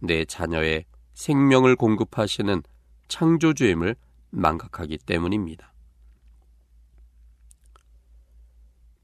내 0.00 0.26
자녀의 0.26 0.84
생명을 1.14 1.74
공급하시는 1.76 2.62
창조주임을 3.08 3.96
망각하기 4.28 4.98
때문입니다. 4.98 5.72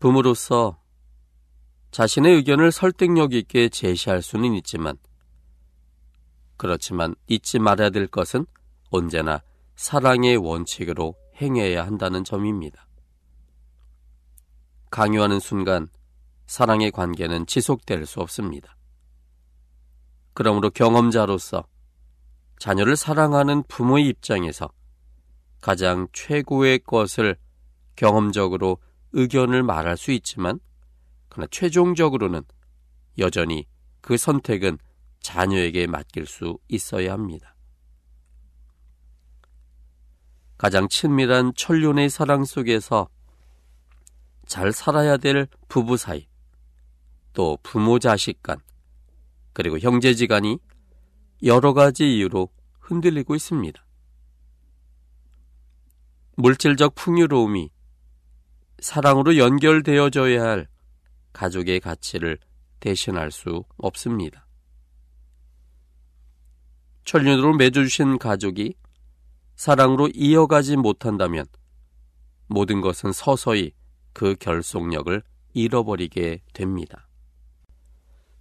부모로서 0.01 0.83
자신의 1.93 2.35
의견을 2.37 2.73
설득력 2.73 3.33
있게 3.33 3.71
제시할 3.71 4.21
수는 4.21 4.53
있지만, 4.57 4.99
그렇지만 6.61 7.15
잊지 7.27 7.59
말아야 7.59 7.89
될 7.89 8.07
것은 8.07 8.45
언제나 8.91 9.41
사랑의 9.77 10.37
원칙으로 10.37 11.15
행해야 11.41 11.87
한다는 11.87 12.23
점입니다. 12.23 12.87
강요하는 14.91 15.41
순간 15.41 15.89
사랑의 16.45 16.91
관계는 16.91 17.47
지속될 17.47 18.05
수 18.05 18.21
없습니다. 18.21 18.77
그러므로 20.35 20.69
경험자로서 20.69 21.65
자녀를 22.59 22.95
사랑하는 22.95 23.63
부모의 23.63 24.09
입장에서 24.09 24.69
가장 25.63 26.09
최고의 26.13 26.81
것을 26.81 27.37
경험적으로 27.97 28.77
의견을 29.13 29.63
말할 29.63 29.97
수 29.97 30.13
있지만, 30.13 30.61
그러나 31.31 31.49
최종적으로는 31.51 32.43
여전히 33.17 33.67
그 34.03 34.19
선택은 34.19 34.77
자녀에게 35.21 35.87
맡길 35.87 36.27
수 36.27 36.59
있어야 36.69 37.13
합니다. 37.13 37.55
가장 40.59 40.89
친밀한 40.89 41.55
천륜의 41.55 42.11
사랑 42.11 42.45
속에서 42.45 43.09
잘 44.47 44.73
살아야 44.73 45.17
될 45.17 45.47
부부 45.69 45.97
사이, 45.97 46.29
또 47.33 47.57
부모 47.63 47.99
자식 47.99 48.43
간, 48.43 48.59
그리고 49.53 49.79
형제지간이 49.79 50.59
여러 51.45 51.73
가지 51.73 52.17
이유로 52.17 52.51
흔들리고 52.81 53.35
있습니다. 53.35 53.83
물질적 56.37 56.95
풍요로움이 56.95 57.71
사랑으로 58.81 59.37
연결되어져야 59.37 60.43
할 60.43 60.69
가족의 61.33 61.81
가치를 61.81 62.39
대신할 62.81 63.31
수 63.31 63.65
없습니다. 63.77 64.47
천륜으로 67.05 67.55
맺어주신 67.55 68.19
가족이 68.19 68.75
사랑으로 69.57 70.09
이어가지 70.15 70.77
못한다면 70.77 71.47
모든 72.47 72.81
것은 72.81 73.13
서서히 73.13 73.73
그 74.13 74.35
결속력을 74.39 75.23
잃어버리게 75.53 76.43
됩니다. 76.53 77.09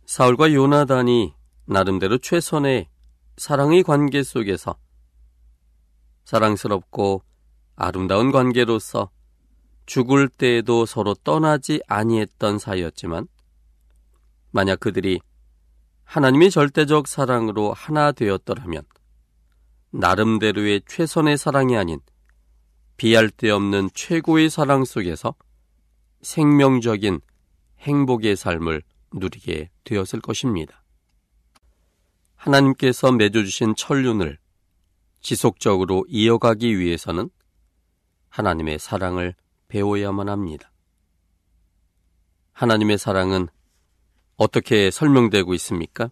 사울과 0.05 0.53
요나단이 0.53 1.33
나름대로 1.65 2.17
최선의 2.17 2.89
사랑의 3.37 3.83
관계 3.83 4.23
속에서 4.23 4.77
사랑스럽고 6.25 7.23
아름다운 7.75 8.31
관계로서 8.31 9.11
죽을 9.85 10.27
때에도 10.27 10.85
서로 10.85 11.13
떠나지 11.15 11.81
아니했던 11.87 12.59
사이였지만 12.59 13.27
만약 14.51 14.79
그들이 14.79 15.19
하나님의 16.09 16.49
절대적 16.49 17.07
사랑으로 17.07 17.71
하나 17.71 18.11
되었더라면 18.11 18.81
나름대로의 19.91 20.81
최선의 20.87 21.37
사랑이 21.37 21.77
아닌 21.77 21.99
비할 22.97 23.29
데 23.29 23.51
없는 23.51 23.91
최고의 23.93 24.49
사랑 24.49 24.85
속에서 24.85 25.35
생명적인 26.23 27.21
행복의 27.81 28.35
삶을 28.37 28.81
누리게 29.13 29.69
되었을 29.83 30.19
것입니다. 30.21 30.83
하나님께서 32.37 33.11
맺어주신 33.11 33.75
천륜을 33.75 34.39
지속적으로 35.21 36.05
이어가기 36.09 36.79
위해서는 36.79 37.29
하나님의 38.29 38.79
사랑을 38.79 39.35
배워야만 39.67 40.27
합니다. 40.27 40.71
하나님의 42.53 42.97
사랑은 42.97 43.47
어떻게 44.39 44.89
설명되고 44.89 45.53
있습니까? 45.55 46.09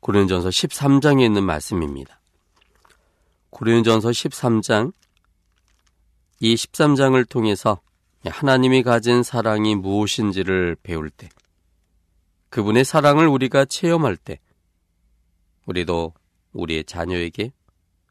고린전서 0.00 0.50
13장에 0.50 1.24
있는 1.24 1.42
말씀입니다. 1.44 2.20
고린전서 3.48 4.10
13장 4.10 4.92
이 6.40 6.54
13장을 6.54 7.26
통해서 7.30 7.80
하나님이 8.22 8.82
가진 8.82 9.22
사랑이 9.22 9.76
무엇인지를 9.76 10.76
배울 10.82 11.08
때 11.08 11.30
그분의 12.50 12.84
사랑을 12.84 13.26
우리가 13.28 13.64
체험할 13.64 14.18
때 14.18 14.38
우리도 15.64 16.12
우리의 16.52 16.84
자녀에게 16.84 17.50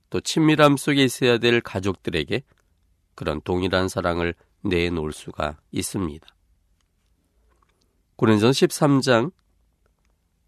또 0.09 0.19
친밀함 0.19 0.77
속에 0.77 1.03
있어야 1.03 1.37
될 1.37 1.61
가족들에게 1.61 2.41
그런 3.13 3.39
동일한 3.41 3.87
사랑을 3.87 4.33
내놓을 4.63 5.13
수가 5.13 5.57
있습니다. 5.71 6.27
고린전 8.17 8.49
13장 8.49 9.31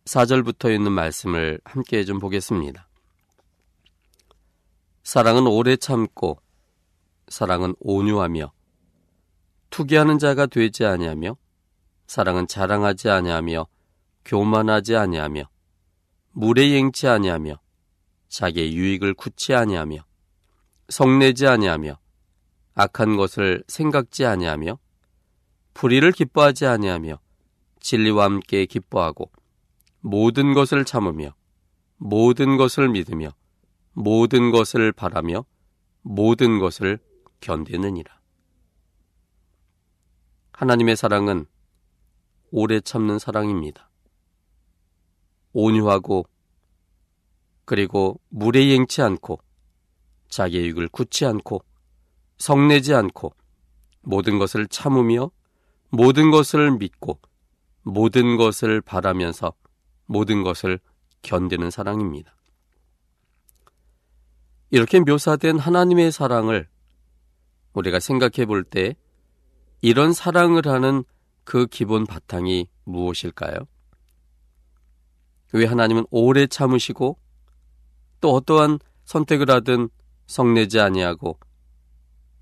4절부터 0.05 0.73
있는 0.73 0.91
말씀을 0.91 1.61
함께 1.63 2.03
좀 2.03 2.17
보겠습니다. 2.17 2.89
사랑은 5.03 5.45
오래 5.45 5.75
참고 5.75 6.41
사랑은 7.27 7.75
온유하며 7.79 8.51
투기하는 9.69 10.17
자가 10.17 10.47
되지 10.47 10.83
아니하며 10.83 11.37
사랑은 12.07 12.47
자랑하지 12.47 13.11
아니하며 13.11 13.67
교만하지 14.25 14.95
아니하며 14.95 15.43
물에 16.31 16.75
행치 16.75 17.07
아니하며 17.07 17.59
자기의 18.29 18.75
유익을 18.75 19.13
굳지 19.13 19.53
아니하며 19.53 20.03
성내지 20.87 21.45
아니하며 21.45 21.99
악한 22.73 23.15
것을 23.15 23.63
생각지 23.67 24.25
아니하며 24.25 24.79
불의를 25.75 26.13
기뻐하지 26.13 26.65
아니하며 26.65 27.19
진리와 27.79 28.25
함께 28.25 28.65
기뻐하고 28.65 29.31
모든 30.01 30.53
것을 30.53 30.85
참으며 30.85 31.33
모든 31.97 32.57
것을 32.57 32.89
믿으며 32.89 33.29
모든 33.93 34.51
것을 34.51 34.91
바라며 34.91 35.45
모든 36.01 36.59
것을 36.59 36.99
견디느니라. 37.41 38.19
하나님의 40.53 40.95
사랑은 40.95 41.45
오래 42.51 42.79
참는 42.79 43.19
사랑입니다. 43.19 43.89
온유하고 45.53 46.25
그리고 47.65 48.19
물에 48.29 48.73
행치 48.73 49.01
않고 49.01 49.39
자기의 50.29 50.69
육을 50.69 50.87
굳지 50.89 51.25
않고 51.25 51.63
성내지 52.37 52.93
않고 52.93 53.33
모든 54.01 54.39
것을 54.39 54.67
참으며 54.67 55.31
모든 55.89 56.31
것을 56.31 56.71
믿고 56.77 57.19
모든 57.89 58.37
것을 58.37 58.81
바라면서 58.81 59.53
모든 60.05 60.43
것을 60.43 60.79
견디는 61.21 61.69
사랑입니다. 61.71 62.35
이렇게 64.71 64.99
묘사된 64.99 65.59
하나님의 65.59 66.11
사랑을 66.11 66.67
우리가 67.73 67.99
생각해 67.99 68.45
볼 68.45 68.63
때 68.63 68.95
이런 69.81 70.13
사랑을 70.13 70.67
하는 70.67 71.03
그 71.43 71.65
기본 71.65 72.05
바탕이 72.05 72.67
무엇일까요? 72.83 73.55
왜 75.53 75.65
하나님은 75.65 76.05
오래 76.11 76.45
참으시고 76.45 77.17
또 78.21 78.33
어떠한 78.33 78.79
선택을 79.05 79.49
하든 79.49 79.89
성내지 80.27 80.79
아니하고 80.79 81.39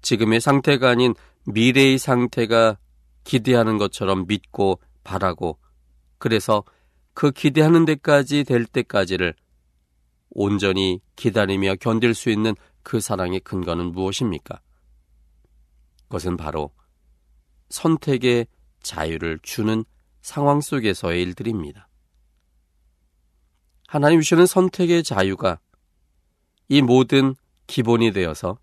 지금의 0.01 0.41
상태가 0.41 0.89
아닌 0.89 1.13
미래의 1.45 1.97
상태가 1.97 2.77
기대하는 3.23 3.77
것처럼 3.77 4.25
믿고 4.27 4.79
바라고 5.08 5.58
그래서 6.17 6.65
그 7.13 7.32
기대하는 7.32 7.86
데까지 7.86 8.43
될 8.43 8.65
때까지를 8.65 9.34
온전히 10.30 11.00
기다리며 11.15 11.76
견딜 11.76 12.13
수 12.13 12.30
있는 12.30 12.56
그 12.84 13.00
사랑의 13.00 13.39
근거는 13.39 13.93
무엇입니까? 13.93 14.60
그것은 16.04 16.36
바로 16.36 16.72
선택의 17.70 18.48
자유를 18.84 19.39
주는 19.41 19.86
상황 20.22 20.60
속에서의 20.60 21.22
일들입니다. 21.24 21.88
하나님 23.88 24.20
주시는 24.20 24.46
선택의 24.46 25.04
자유가 25.04 25.60
이 26.67 26.82
모든 26.82 27.34
기본이 27.65 28.12
되어서 28.12 28.60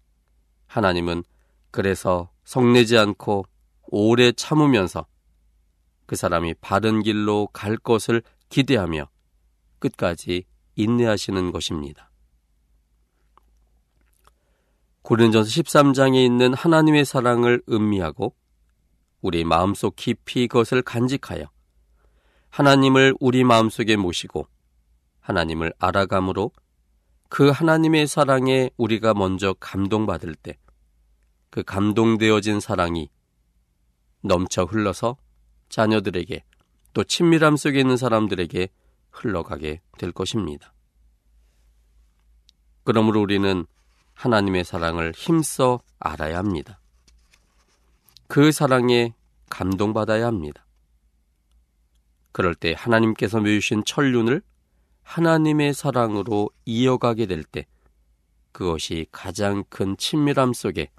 하나님은 0.66 1.24
그래서 1.70 2.30
성내지 2.44 2.98
않고 2.98 3.46
오래 3.86 4.30
참으면서 4.32 5.06
그 6.06 6.16
사람이 6.16 6.54
바른 6.60 7.02
길로 7.02 7.48
갈 7.52 7.76
것을 7.76 8.22
기대하며 8.48 9.08
끝까지 9.78 10.44
인내하시는 10.76 11.52
것입니다. 11.52 12.10
고린전서 15.02 15.48
13장에 15.50 16.24
있는 16.24 16.54
하나님의 16.54 17.04
사랑을 17.04 17.62
음미하고 17.68 18.34
우리 19.20 19.44
마음속 19.44 19.96
깊이 19.96 20.48
그것을 20.48 20.82
간직하여 20.82 21.44
하나님을 22.50 23.14
우리 23.20 23.44
마음속에 23.44 23.96
모시고 23.96 24.46
하나님을 25.20 25.72
알아감으로 25.78 26.52
그 27.28 27.50
하나님의 27.50 28.06
사랑에 28.06 28.70
우리가 28.76 29.14
먼저 29.14 29.54
감동받을 29.58 30.34
때 30.34 30.56
그 31.54 31.62
감동되어진 31.62 32.58
사랑이 32.58 33.10
넘쳐 34.22 34.64
흘러서 34.64 35.16
자녀들에게 35.74 36.44
또 36.92 37.02
친밀함 37.02 37.56
속에 37.56 37.80
있는 37.80 37.96
사람들에게 37.96 38.68
흘러가게 39.10 39.80
될 39.98 40.12
것입니다. 40.12 40.72
그러므로 42.84 43.20
우리는 43.20 43.66
하나님의 44.14 44.64
사랑을 44.64 45.12
힘써 45.16 45.80
알아야 45.98 46.38
합니다. 46.38 46.78
그 48.28 48.52
사랑에 48.52 49.14
감동받아야 49.50 50.26
합니다. 50.26 50.64
그럴 52.30 52.54
때 52.54 52.72
하나님께서 52.76 53.40
메주신 53.40 53.84
천륜을 53.84 54.42
하나님의 55.02 55.74
사랑으로 55.74 56.50
이어가게 56.66 57.26
될 57.26 57.42
때 57.42 57.66
그것이 58.52 59.06
가장 59.10 59.64
큰 59.68 59.96
친밀함 59.96 60.52
속에 60.52 60.92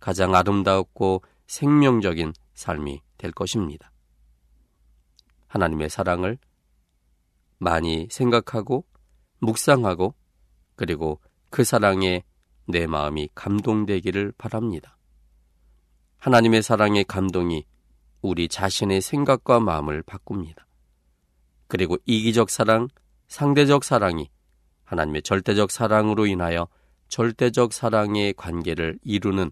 가장 0.00 0.34
아름답고 0.34 1.22
생명적인 1.46 2.34
삶이 2.52 3.00
될 3.16 3.32
것입니다. 3.32 3.91
하나님의 5.52 5.90
사랑을 5.90 6.38
많이 7.58 8.08
생각하고 8.10 8.86
묵상하고 9.40 10.14
그리고 10.76 11.20
그 11.50 11.62
사랑에 11.62 12.24
내 12.66 12.86
마음이 12.86 13.28
감동되기를 13.34 14.32
바랍니다. 14.38 14.96
하나님의 16.16 16.62
사랑의 16.62 17.04
감동이 17.04 17.66
우리 18.22 18.48
자신의 18.48 19.02
생각과 19.02 19.60
마음을 19.60 20.02
바꿉니다. 20.02 20.66
그리고 21.68 21.98
이기적 22.06 22.48
사랑, 22.48 22.88
상대적 23.28 23.84
사랑이 23.84 24.30
하나님의 24.84 25.22
절대적 25.22 25.70
사랑으로 25.70 26.24
인하여 26.26 26.66
절대적 27.08 27.74
사랑의 27.74 28.32
관계를 28.34 28.98
이루는 29.02 29.50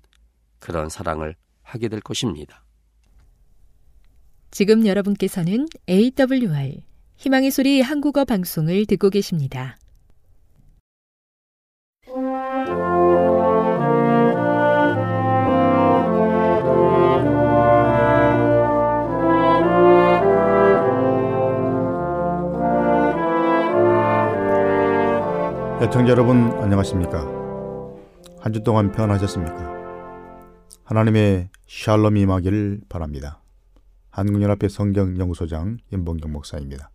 그런 0.61 0.89
사랑을 0.89 1.37
하게 1.63 1.89
될 1.89 2.01
것입니다. 2.01 2.65
지금 4.51 4.87
여러분께서는 4.87 5.67
AWR 5.89 6.81
희망의 7.17 7.51
소리 7.51 7.81
한국어 7.81 8.25
방송을 8.25 8.87
듣고 8.87 9.11
계십니다. 9.11 9.77
애청자 25.83 26.11
여러분 26.13 26.53
안녕하십니까? 26.61 27.41
한 28.41 28.53
주 28.53 28.63
동안 28.63 28.91
평안하셨습니까? 28.93 29.71
하나님의 30.85 31.49
샬롬이 31.69 32.21
임하기를 32.23 32.81
바랍니다. 32.89 33.40
한국연합회 34.21 34.69
성경연구소장 34.69 35.79
임봉경 35.93 36.31
목사입니다. 36.31 36.91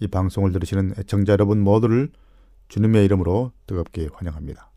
이 0.00 0.08
방송을 0.08 0.50
들으시는 0.52 0.94
애청자 0.98 1.34
여러분 1.34 1.60
모두를 1.60 2.10
주님의 2.68 3.04
이름으로 3.04 3.52
뜨겁게 3.66 4.08
환영합니다. 4.12 4.70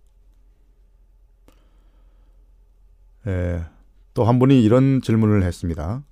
또 4.13 4.26
한 4.26 4.39
분이 4.39 4.61
이런 4.61 5.01
질문을 5.01 5.43
했습니다. 5.43 6.03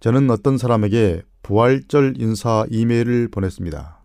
저는 0.00 0.30
어떤 0.30 0.56
사람에게 0.56 1.22
부활절 1.42 2.14
인사 2.18 2.64
이메일을 2.70 3.28
보냈습니다. 3.28 4.00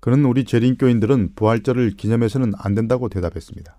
그는 0.00 0.26
우리 0.26 0.44
재림교인들은 0.44 1.34
부활절을 1.34 1.92
기념해서는 1.92 2.52
안 2.58 2.74
된다고 2.74 3.08
대답했습니다. 3.08 3.78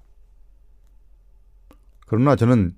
그러나 2.07 2.35
저는 2.35 2.75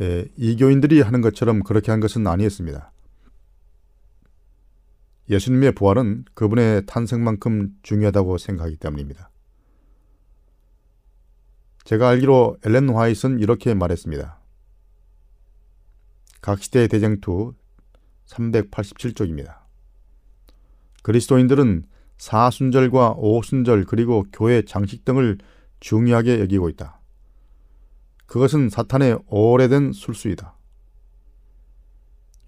예, 0.00 0.26
이교인들이 0.36 1.00
하는 1.00 1.20
것처럼 1.20 1.62
그렇게 1.62 1.90
한 1.90 2.00
것은 2.00 2.26
아니었습니다. 2.26 2.92
예수님의 5.30 5.72
부활은 5.72 6.24
그분의 6.34 6.84
탄생만큼 6.86 7.76
중요하다고 7.82 8.38
생각하기 8.38 8.76
때문입니다. 8.76 9.30
제가 11.84 12.08
알기로 12.08 12.58
엘렌 12.64 12.90
화이트는 12.90 13.40
이렇게 13.40 13.74
말했습니다. 13.74 14.38
각 16.40 16.62
시대 16.62 16.88
대쟁투 16.88 17.54
387쪽입니다. 18.26 19.58
그리스도인들은 21.02 21.84
사순절과 22.16 23.14
오순절 23.16 23.84
그리고 23.84 24.24
교회 24.32 24.62
장식 24.62 25.04
등을 25.04 25.38
중요하게 25.80 26.40
여기고 26.40 26.68
있다. 26.70 27.00
그것은 28.26 28.68
사탄의 28.68 29.18
오래된 29.28 29.92
술수이다. 29.92 30.54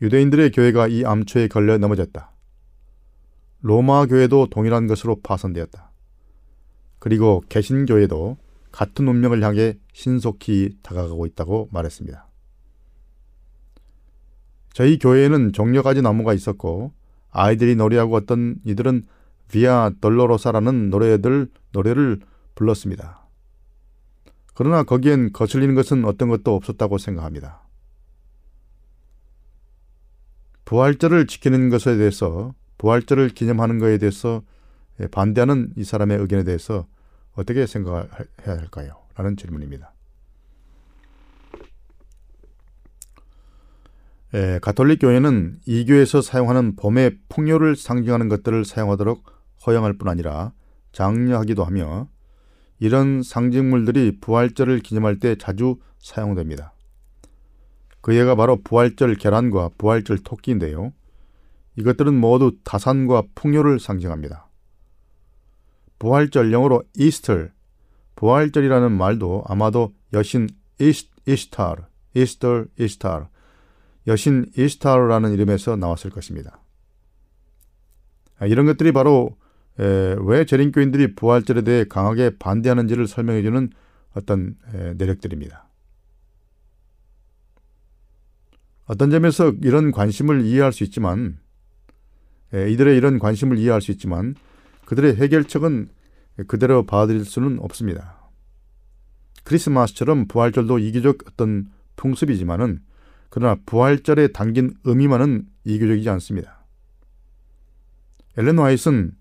유대인들의 0.03 0.51
교회가 0.51 0.89
이 0.89 1.05
암초에 1.05 1.49
걸려 1.49 1.79
넘어졌다. 1.79 2.33
로마 3.61 4.07
교회도 4.07 4.49
동일한 4.51 4.87
것으로 4.87 5.21
파손되었다. 5.23 5.91
그리고 6.99 7.43
개신교회도 7.49 8.37
같은 8.73 9.09
운명을 9.09 9.43
향해 9.43 9.79
신속히 9.93 10.77
다가가고 10.83 11.27
있다고 11.27 11.69
말했습니다. 11.73 12.27
저희 14.73 14.99
교회에는 14.99 15.53
종려가지 15.53 16.03
나무가 16.03 16.35
있었고 16.35 16.93
아이들이 17.31 17.77
놀이하고 17.77 18.15
어떤 18.17 18.57
이들은 18.65 19.07
비아 19.51 19.91
dol로로사라는 20.01 20.91
노래들 20.91 21.49
노래를 21.73 22.21
불렀습니다. 22.55 23.26
그러나 24.57 24.85
거기엔 24.85 25.35
거슬리는 25.35 25.75
것은 25.75 26.07
어떤 26.07 26.31
것도 26.31 26.55
없었다고 26.55 26.97
생각합니다. 26.97 27.61
부활절을 30.65 31.27
지키는 31.27 31.69
것에 31.69 31.99
대해서 31.99 32.55
부활절을 32.79 33.29
기념하는 33.29 33.79
것에 33.79 33.99
대해서 33.99 34.43
반대하는 35.11 35.75
이 35.77 35.85
사람의 35.85 36.19
의견에 36.19 36.43
대해서 36.43 36.87
어떻게 37.35 37.67
생각해야 37.67 38.09
할까요? 38.47 38.97
라는 39.15 39.37
질문입니다. 39.37 39.93
에, 44.33 44.59
가톨릭 44.61 45.01
교회는 45.03 45.61
이 45.67 45.85
교회에서 45.85 46.23
사용하는 46.23 46.77
봄의 46.77 47.19
풍요를 47.29 47.77
상징하는 47.77 48.31
것들을 48.31 48.65
사용하도록 48.65 49.23
허용할 49.67 49.99
뿐 49.99 50.09
아니라 50.09 50.53
장려하기도 50.93 51.63
하며 51.63 52.09
이런 52.79 53.23
상징물들이 53.23 54.19
부활절을 54.21 54.81
기념할 54.81 55.19
때 55.19 55.37
자주 55.37 55.79
사용됩니다. 55.99 56.73
그 58.01 58.15
예가 58.15 58.35
바로 58.37 58.63
부활절 58.63 59.17
계란과 59.17 59.71
부활절 59.79 60.19
토끼인데요. 60.19 60.93
이것들은 61.77 62.15
모두 62.15 62.57
다산과 62.65 63.25
풍요를 63.35 63.81
상징합니다. 63.81 64.49
부활절 65.99 66.53
영어로 66.53 66.85
이스터, 66.97 67.49
부활절이라는 68.17 68.93
말도 68.93 69.45
아마도 69.47 69.95
여신 70.13 70.49
이스, 70.79 71.09
이스타르, 71.27 71.83
이스터, 72.15 72.67
이스타르, 72.79 73.27
여신 74.07 74.47
이스타르라는 74.57 75.33
이름에서 75.33 75.77
나왔을 75.77 76.11
것입니다. 76.11 76.61
아, 78.39 78.47
이런 78.47 78.67
것들이 78.67 78.93
바로 78.93 79.37
에, 79.79 80.17
왜 80.21 80.45
재림교인들이 80.45 81.15
부활절에 81.15 81.63
대해 81.63 81.85
강하게 81.85 82.37
반대하는지를 82.39 83.07
설명해주는 83.07 83.71
어떤 84.15 84.57
에, 84.73 84.95
내력들입니다. 84.95 85.69
어떤 88.87 89.11
점에서 89.11 89.53
이런 89.63 89.91
관심을 89.91 90.45
이해할 90.45 90.73
수 90.73 90.85
있지만 90.85 91.39
에, 92.55 92.71
이들의 92.71 92.97
이런 92.97 93.19
관심을 93.19 93.59
이해할 93.59 93.83
수 93.83 93.91
있지만 93.91 94.35
그들의 94.85 95.17
해결책은 95.17 95.89
그대로 96.47 96.85
받아들일 96.85 97.25
수는 97.25 97.59
없습니다. 97.61 98.31
크리스마스처럼 99.45 100.27
부활절도 100.29 100.79
이기적 100.79 101.19
어떤 101.27 101.71
풍습이지만은 101.97 102.81
그러나 103.31 103.57
부활절에 103.67 104.29
담긴 104.29 104.75
의미만은 104.85 105.47
이교적이지 105.65 106.09
않습니다. 106.11 106.65
엘렌 108.37 108.59
화이트 108.59 109.13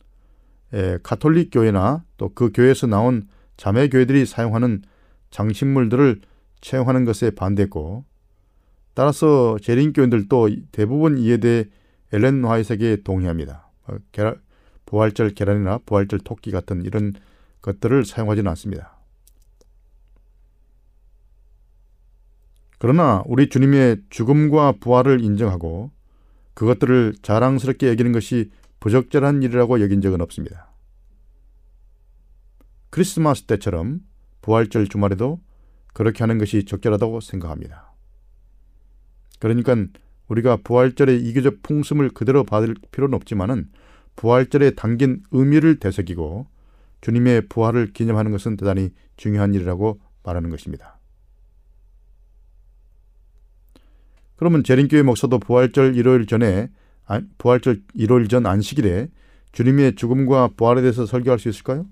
는 0.76 0.99
가톨릭 1.03 1.51
교회나 1.51 2.03
또 2.17 2.30
그 2.36 2.51
교회에서 2.53 2.88
나온 2.88 3.28
자매 3.55 3.88
교회들이 3.88 4.26
사용하는 4.26 4.82
장식물들을 5.32 6.21
채용하는 6.59 7.05
것에 7.05 7.32
반대했고 7.32 8.03
따라서 8.93 9.57
재림 9.61 9.93
교인들도 9.93 10.49
대부분 10.71 11.17
이에 11.17 11.38
대해 11.38 11.65
엘렌 12.11 12.43
화이트에게 12.43 13.03
동의합니다. 13.03 13.69
어, 13.88 13.97
부활절 14.86 15.32
계란이나 15.32 15.80
부활절 15.86 16.19
토끼 16.19 16.51
같은 16.51 16.84
이런 16.84 17.13
것들을 17.61 18.05
사용하지는 18.05 18.49
않습니다. 18.51 18.97
그러나 22.78 23.23
우리 23.26 23.49
주님의 23.49 23.97
죽음과 24.09 24.76
부활을 24.80 25.21
인정하고 25.21 25.91
그것들을 26.53 27.15
자랑스럽게 27.21 27.89
여기는 27.89 28.11
것이 28.11 28.51
부적절한 28.86 29.41
일이라고 29.41 29.81
여긴 29.81 29.99
적은 29.99 30.21
없습니다. 30.21 30.71
크리스마스 32.91 33.45
때처럼 33.45 34.01
부활절 34.43 34.89
주말에도 34.89 35.41
그렇게 35.91 36.19
하는 36.19 36.38
것이 36.38 36.65
적절하다고 36.65 37.19
생각합니다. 37.19 37.95
그러니까 39.39 39.75
우리가 40.27 40.57
부활절의 40.57 41.19
이교적 41.19 41.63
풍습을 41.63 42.09
그대로 42.09 42.43
받을 42.43 42.75
필요는 42.91 43.15
없지만은 43.15 43.71
부활절에 44.17 44.75
담긴 44.75 45.23
의미를 45.31 45.79
되새기고 45.79 46.45
주님의 47.01 47.47
부활을 47.47 47.91
기념하는 47.91 48.31
것은 48.31 48.55
대단히 48.55 48.91
중요한 49.17 49.55
일이라고 49.55 49.99
말하는 50.21 50.51
것입니다. 50.51 50.99
그러면 54.36 54.63
재림교회 54.63 55.01
목사도 55.01 55.39
부활절 55.39 55.95
일요일 55.95 56.27
전에 56.27 56.69
부활절 57.38 57.84
1월 57.95 58.30
전 58.30 58.45
안식일에 58.45 59.10
주님의 59.51 59.95
죽음과 59.95 60.49
부활에 60.58 60.82
대해서 60.82 61.06
설교할 61.06 61.39
수 61.39 61.49
있을까요? 61.49 61.86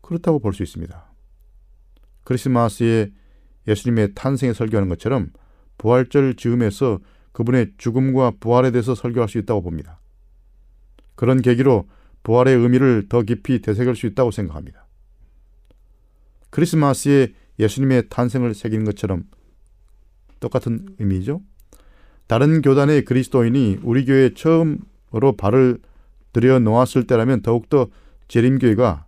그렇다고 0.00 0.40
볼 0.40 0.52
수 0.52 0.62
있습니다. 0.62 1.12
크리스마스에 2.24 3.10
예수님의 3.66 4.14
탄생에 4.14 4.52
설교하는 4.52 4.88
것처럼 4.88 5.30
부활절 5.78 6.36
즈음에서 6.36 7.00
그분의 7.32 7.72
죽음과 7.78 8.32
부활에 8.40 8.70
대해서 8.70 8.94
설교할 8.94 9.28
수 9.28 9.38
있다고 9.38 9.62
봅니다. 9.62 10.00
그런 11.14 11.40
계기로 11.40 11.88
부활의 12.22 12.56
의미를 12.56 13.08
더 13.08 13.22
깊이 13.22 13.60
되새길 13.60 13.96
수 13.96 14.06
있다고 14.06 14.30
생각합니다. 14.30 14.86
크리스마스에 16.50 17.32
예수님의 17.58 18.08
탄생을 18.08 18.54
새기는 18.54 18.84
것처럼 18.84 19.24
똑같은 20.40 20.94
의미죠. 20.98 21.40
다른 22.26 22.62
교단의 22.62 23.04
그리스도인이 23.04 23.80
우리 23.82 24.04
교회에 24.04 24.34
처음으로 24.34 25.36
발을 25.36 25.78
들여 26.32 26.60
놓았을 26.60 27.06
때라면 27.06 27.42
더욱더 27.42 27.88
재림교회가 28.28 29.06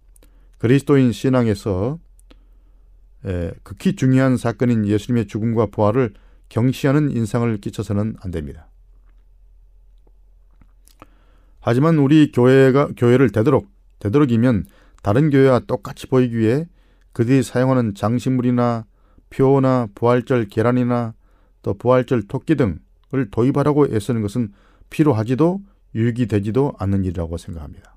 그리스도인 0.58 1.12
신앙에서 1.12 1.98
극히 3.62 3.96
중요한 3.96 4.36
사건인 4.36 4.86
예수님의 4.86 5.26
죽음과 5.26 5.66
부활을 5.66 6.12
경시하는 6.50 7.10
인상을 7.10 7.56
끼쳐서는 7.58 8.16
안 8.20 8.30
됩니다. 8.30 8.68
하지만 11.60 11.96
우리 11.96 12.30
교회가 12.30 12.90
교회를 12.96 13.30
되도록 13.30 13.68
되도록이면 14.00 14.66
다른 15.02 15.30
교회와 15.30 15.60
똑같이 15.60 16.06
보이기 16.06 16.36
위해 16.36 16.66
그들이 17.12 17.42
사용하는 17.42 17.94
장식물이나 17.94 18.84
표나 19.30 19.88
부활절 19.94 20.48
계란이나 20.48 21.14
또 21.62 21.72
부활절 21.72 22.24
토끼 22.28 22.56
등 22.56 22.78
을 23.14 23.30
도입하라고 23.30 23.86
애쓰는 23.94 24.22
것은 24.22 24.52
필요하지도 24.90 25.60
유익이 25.94 26.26
되지도 26.26 26.74
않는 26.78 27.04
일이라고 27.04 27.36
생각합니다. 27.36 27.94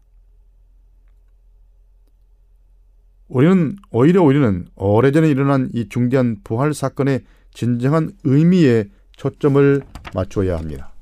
우리는 3.27 3.75
오히려 3.91 4.23
우리는 4.23 4.67
오래전에 4.75 5.29
일어난 5.29 5.69
이 5.73 5.89
중대한 5.89 6.37
부활 6.43 6.73
사건의 6.73 7.23
진정한 7.53 8.11
의미에 8.23 8.85
초점을 9.15 9.81
맞춰야 10.13 10.57
합니다. 10.57 10.93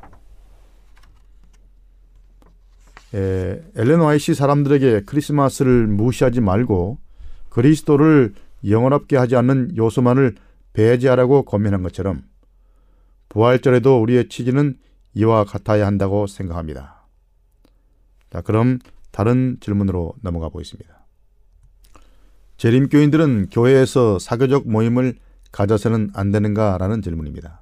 에, 3.14 3.62
엘렌 3.76 4.00
와이시 4.00 4.34
사람들에게 4.34 5.04
크리스마스를 5.06 5.88
무시하지 5.88 6.42
말고 6.42 6.98
그리스도를 7.50 8.34
영원롭게 8.68 9.18
하지 9.18 9.36
않는 9.36 9.78
요소만을 9.78 10.36
배제하라고 10.74 11.44
권면한 11.44 11.84
것처럼 11.84 12.24
부활절에도 13.36 14.02
우리의 14.02 14.30
취지는 14.30 14.78
이와 15.14 15.44
같아야 15.44 15.86
한다고 15.86 16.26
생각합니다. 16.26 17.06
자, 18.32 18.40
그럼 18.40 18.80
다른 19.12 19.58
질문으로 19.60 20.14
넘어가 20.22 20.48
보겠습니다. 20.48 21.06
재림교인들은 22.56 23.50
교회에서 23.52 24.20
사교적 24.20 24.70
모임을 24.70 25.16
가져서는 25.52 26.12
안 26.14 26.32
되는가 26.32 26.78
라는 26.78 27.02
질문입니다. 27.02 27.62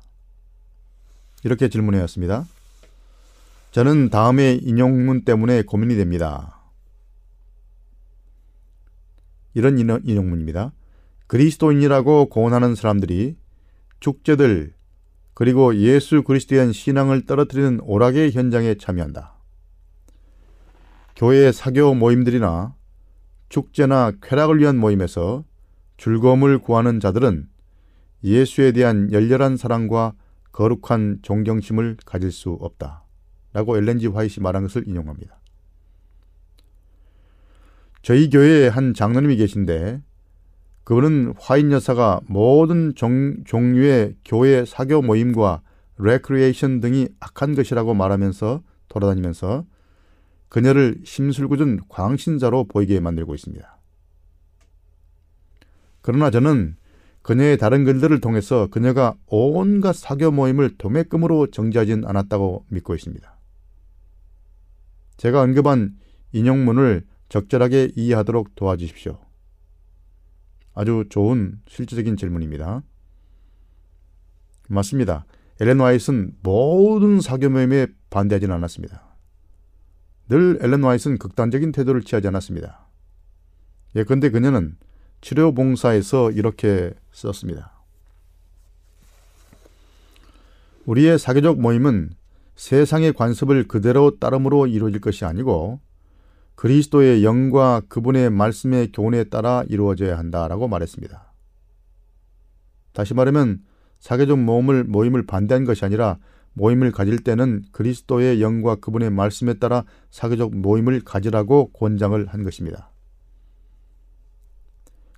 이렇게 1.44 1.70
질문해왔습니다. 1.70 2.46
저는 3.72 4.10
다음의 4.10 4.60
인용문 4.60 5.26
때문에 5.26 5.64
고민이 5.64 5.96
됩니다. 5.96 6.60
이런 9.56 9.80
인용문입니다. 9.80 10.72
그리스도인이라고 11.26 12.28
고언하는 12.30 12.76
사람들이 12.76 13.38
축제들 14.00 14.76
그리고 15.34 15.76
예수 15.76 16.24
그리스도에 16.24 16.58
대한 16.58 16.74
신앙을 16.74 17.26
떨어뜨리는 17.26 17.80
오락의 17.82 18.32
현장에 18.32 18.76
참여한다. 18.76 19.34
교회 21.16 21.52
사교 21.52 21.96
모임들이나 21.96 22.76
축제나 23.50 24.14
쾌락을 24.22 24.60
위한 24.60 24.78
모임에서 24.78 25.44
즐거움을 25.98 26.60
구하는 26.60 27.00
자들은 27.00 27.48
예수에 28.24 28.72
대한 28.72 29.12
열렬한 29.12 29.58
사랑과 29.58 30.14
거룩한 30.52 31.20
존경심을 31.22 31.98
가질 32.06 32.32
수 32.32 32.52
없다. 32.52 33.04
라고 33.54 33.78
엘렌지 33.78 34.08
화이시 34.08 34.40
말한 34.42 34.64
것을 34.64 34.88
인용합니다. 34.88 35.40
저희 38.02 38.30
교회에 38.30 38.68
한 38.68 38.94
장로님이 38.94 39.38
계신데 39.38 40.02
그분은 40.84 41.34
화잇 41.40 41.72
여사가 41.72 42.22
모든 42.28 42.94
종, 42.96 43.44
종류의 43.46 44.16
교회 44.26 44.66
사교 44.66 45.02
모임과 45.02 45.62
레크리에이션 45.98 46.82
등이 46.82 47.08
악한 47.20 47.56
것이라고 47.56 47.94
말하면서 47.94 48.62
돌아다니면서 48.90 49.66
그녀를 50.50 51.00
심술궂은 51.04 51.82
광신자로 51.88 52.66
보이게 52.66 53.00
만들고 53.00 53.34
있습니다. 53.34 53.78
그러나 56.02 56.30
저는 56.30 56.76
그녀의 57.22 57.58
다른 57.58 57.86
글들을 57.86 58.20
통해서 58.20 58.68
그녀가 58.68 59.16
온갖 59.28 59.96
사교 59.96 60.32
모임을 60.32 60.78
도매금으로 60.78 61.48
정죄하진 61.48 62.04
않았다고 62.06 62.66
믿고 62.68 62.94
있습니다. 62.94 63.34
제가 65.16 65.42
언급한 65.42 65.96
인용문을 66.34 67.06
적절하게 67.30 67.94
이해하도록 67.96 68.56
도와주십시오. 68.56 69.18
아주 70.74 71.06
좋은 71.10 71.60
실질적인 71.68 72.18
질문입니다. 72.18 72.84
맞습니다. 74.70 75.26
엘렌 75.62 75.80
와이스는 75.80 76.38
모든 76.42 77.22
사교 77.22 77.50
모임에 77.50 77.88
반대하지는 78.10 78.56
않았습니다. 78.56 79.16
늘 80.30 80.58
엘렌 80.62 80.82
와이스는 80.82 81.18
극단적인 81.18 81.72
태도를 81.72 82.02
취하지 82.02 82.28
않았습니다. 82.28 82.88
예컨대 83.96 84.30
그녀는 84.30 84.76
치료 85.22 85.54
봉사에서 85.54 86.32
이렇게 86.32 86.94
썼습니다. 87.12 87.72
우리의 90.86 91.20
사교적 91.20 91.60
모임은 91.62 92.12
세상의 92.56 93.14
관습을 93.14 93.68
그대로 93.68 94.18
따름으로 94.20 94.68
이루어질 94.68 95.00
것이 95.00 95.26
아니고 95.26 95.80
그리스도의 96.56 97.24
영과 97.24 97.82
그분의 97.88 98.30
말씀의 98.30 98.92
교훈에 98.92 99.26
따라 99.26 99.64
이루어져야 99.68 100.18
한다라고 100.18 100.68
말했습니다. 100.68 101.34
다시 102.94 103.14
말하면 103.14 103.64
사계적 104.00 104.40
모임을, 104.40 104.84
모임을 104.84 105.26
반대한 105.26 105.66
것이 105.66 105.84
아니라 105.84 106.18
모임을 106.54 106.92
가질 106.92 107.24
때는 107.24 107.64
그리스도의 107.72 108.42
영과 108.42 108.76
그분의 108.76 109.10
말씀에 109.10 109.56
따라 109.56 109.84
사교적 110.12 110.56
모임을 110.56 111.02
가지라고 111.02 111.72
권장을 111.72 112.28
한 112.28 112.44
것입니다. 112.44 112.92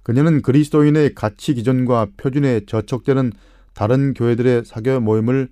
그녀는 0.04 0.42
그리스도인의 0.42 1.16
가치 1.16 1.54
기준과 1.56 2.10
표준에 2.16 2.62
저촉되는 2.66 3.34
다른 3.74 4.14
교회들의 4.14 4.64
사교 4.64 5.02
모임을 5.02 5.50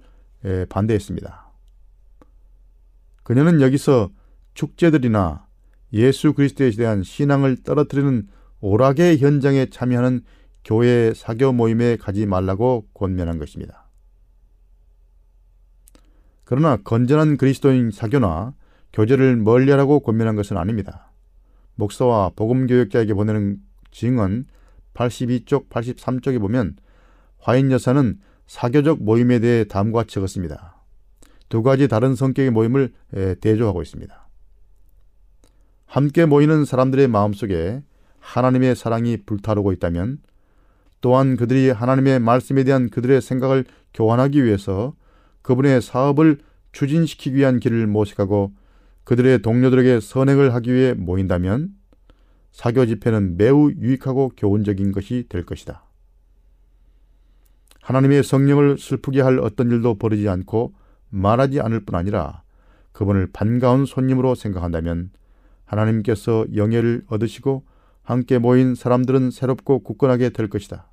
반대했습니다. 0.70 1.52
그녀는 3.24 3.62
여기서 3.62 4.12
축제들이나 4.54 5.48
예수 5.94 6.34
그리스도에 6.34 6.72
대한 6.72 7.04
신앙을 7.04 7.64
떨어뜨리는 7.64 8.28
오락의 8.60 9.20
현장에 9.20 9.68
참여하는 9.68 10.22
교회 10.66 11.14
사교 11.14 11.54
모임에 11.54 11.98
가지 11.98 12.26
말라고 12.26 12.88
권면한 12.94 13.38
것입니다. 13.38 13.90
그러나 16.46 16.78
건전한 16.78 17.38
그리스도인 17.38 17.92
사교나 17.92 18.54
교제를 18.92 19.38
멀리하라고 19.38 20.00
권면한 20.02 20.36
것은 20.36 20.58
아닙니다. 20.58 21.12
목사와 21.76 22.32
복음교역자에게 22.36 23.14
보내는 23.14 23.58
증언 23.92 24.46
82쪽, 24.94 25.70
83쪽에 25.70 26.40
보면 26.40 26.78
화인 27.40 27.72
여사는 27.72 28.20
사교적 28.48 29.04
모임에 29.04 29.40
대해 29.40 29.64
다음과 29.64 30.06
적었습니다. 30.06 30.82
두 31.50 31.64
가지 31.64 31.88
다른 31.88 32.16
성격의 32.16 32.52
모임을 32.52 32.94
대조하고 33.42 33.82
있습니다. 33.82 34.23
함께 35.94 36.26
모이는 36.26 36.66
사람들의 36.66 37.08
마음속에 37.08 37.84
하나님의 38.20 38.76
사랑이 38.76 39.18
불타오르고 39.28 39.74
있다면 39.74 40.18
또한 41.02 41.38
그들이 41.38 41.70
하나님의 41.70 42.20
말씀에 42.20 42.64
대한 42.64 42.90
그들의 42.90 43.22
생각을 43.22 43.64
교환하기 43.94 44.44
위해서 44.44 44.96
그분의 45.44 45.84
사업을 45.84 46.40
추진시키기 46.72 47.36
위한 47.36 47.60
길을 47.60 47.86
모색하고 47.86 48.54
그들의 49.04 49.44
동료들에게 49.44 50.00
선행을 50.00 50.56
하기 50.56 50.74
위해 50.74 50.94
모인다면 50.96 51.76
사교 52.54 52.88
집회는 52.88 53.38
매우 53.38 53.70
유익하고 53.70 54.32
교훈적인 54.36 54.94
것이 54.94 55.28
될 55.30 55.46
것이다. 55.46 55.84
하나님의 57.82 58.24
성령을 58.24 58.80
슬프게 58.80 59.22
할 59.22 59.38
어떤 59.38 59.70
일도 59.70 60.00
벌이지 60.00 60.28
않고 60.28 60.74
말하지 61.12 61.62
않을 61.62 61.82
뿐 61.82 61.94
아니라 61.94 62.42
그분을 62.94 63.30
반가운 63.32 63.86
손님으로 63.86 64.34
생각한다면 64.34 65.12
하나님께서 65.80 66.46
영예를 66.56 67.04
얻으시고 67.08 67.66
함께 68.02 68.38
모인 68.38 68.76
사람들은 68.76 69.32
새롭고 69.32 69.80
굳건하게 69.84 70.30
될 70.30 70.50
것이다. 70.50 70.90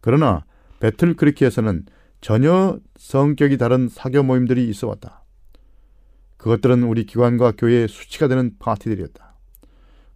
그러나 0.00 0.44
배틀 0.78 1.14
크리키에서는 1.14 1.84
전혀 2.20 2.78
성격이 2.96 3.58
다른 3.58 3.88
사교 3.88 4.22
모임들이 4.22 4.68
있어 4.68 4.88
왔다. 4.88 5.24
그것들은 6.36 6.84
우리 6.84 7.04
기관과 7.04 7.52
교회의 7.52 7.88
수치가 7.88 8.28
되는 8.28 8.52
파티들이었다. 8.58 9.34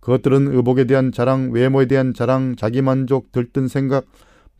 그것들은 0.00 0.54
의복에 0.54 0.84
대한 0.84 1.12
자랑, 1.12 1.50
외모에 1.52 1.86
대한 1.86 2.14
자랑, 2.14 2.56
자기만족, 2.56 3.32
들뜬 3.32 3.68
생각, 3.68 4.06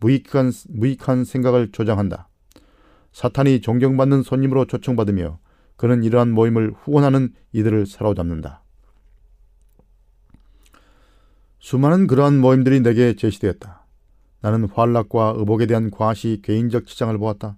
무익한, 0.01 0.53
무익한 0.68 1.24
생각을 1.24 1.70
조장한다. 1.72 2.28
사탄이 3.12 3.61
존경받는 3.61 4.22
손님으로 4.22 4.66
초청받으며 4.66 5.38
그는 5.76 6.03
이러한 6.03 6.32
모임을 6.32 6.72
후원하는 6.72 7.32
이들을 7.53 7.86
사로잡는다. 7.86 8.64
수많은 11.65 12.07
그러한 12.07 12.41
모임들이 12.41 12.81
내게 12.81 13.17
제시되었다. 13.17 13.87
나는 14.43 14.69
환락과 14.69 15.33
의복에 15.39 15.65
대한 15.65 15.91
과시, 15.91 16.41
개인적 16.43 16.87
치장을 16.87 17.17
보았다. 17.17 17.57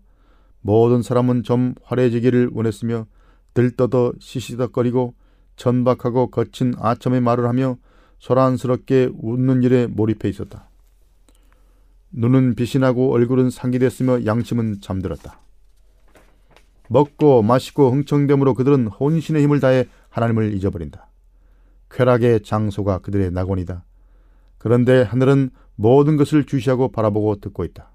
모든 0.60 1.02
사람은 1.02 1.42
좀 1.42 1.74
화려해지기를 1.82 2.50
원했으며 2.52 3.06
들떠더 3.54 4.12
시시덕거리고 4.20 5.14
천박하고 5.56 6.30
거친 6.30 6.74
아첨의 6.78 7.20
말을 7.20 7.48
하며 7.48 7.78
소란스럽게 8.20 9.10
웃는 9.20 9.64
일에 9.64 9.88
몰입해 9.88 10.28
있었다. 10.28 10.68
눈은 12.12 12.54
나고 12.78 13.12
얼굴은 13.12 13.50
상기됐으며 13.50 14.24
양심은 14.24 14.82
잠들었다. 14.82 15.40
먹고 16.88 17.42
마시고 17.42 17.90
흥청됨으로 17.90 18.54
그들은 18.54 18.86
혼신의 18.86 19.42
힘을 19.42 19.58
다해 19.58 19.88
하나님을 20.10 20.54
잊어버린다. 20.54 21.08
쾌락의 21.90 22.44
장소가 22.44 22.98
그들의 22.98 23.32
낙원이다. 23.32 23.82
그런데 24.66 25.02
하늘은 25.02 25.50
모든 25.76 26.16
것을 26.16 26.44
주시하고 26.44 26.90
바라보고 26.90 27.36
듣고 27.36 27.64
있다. 27.64 27.92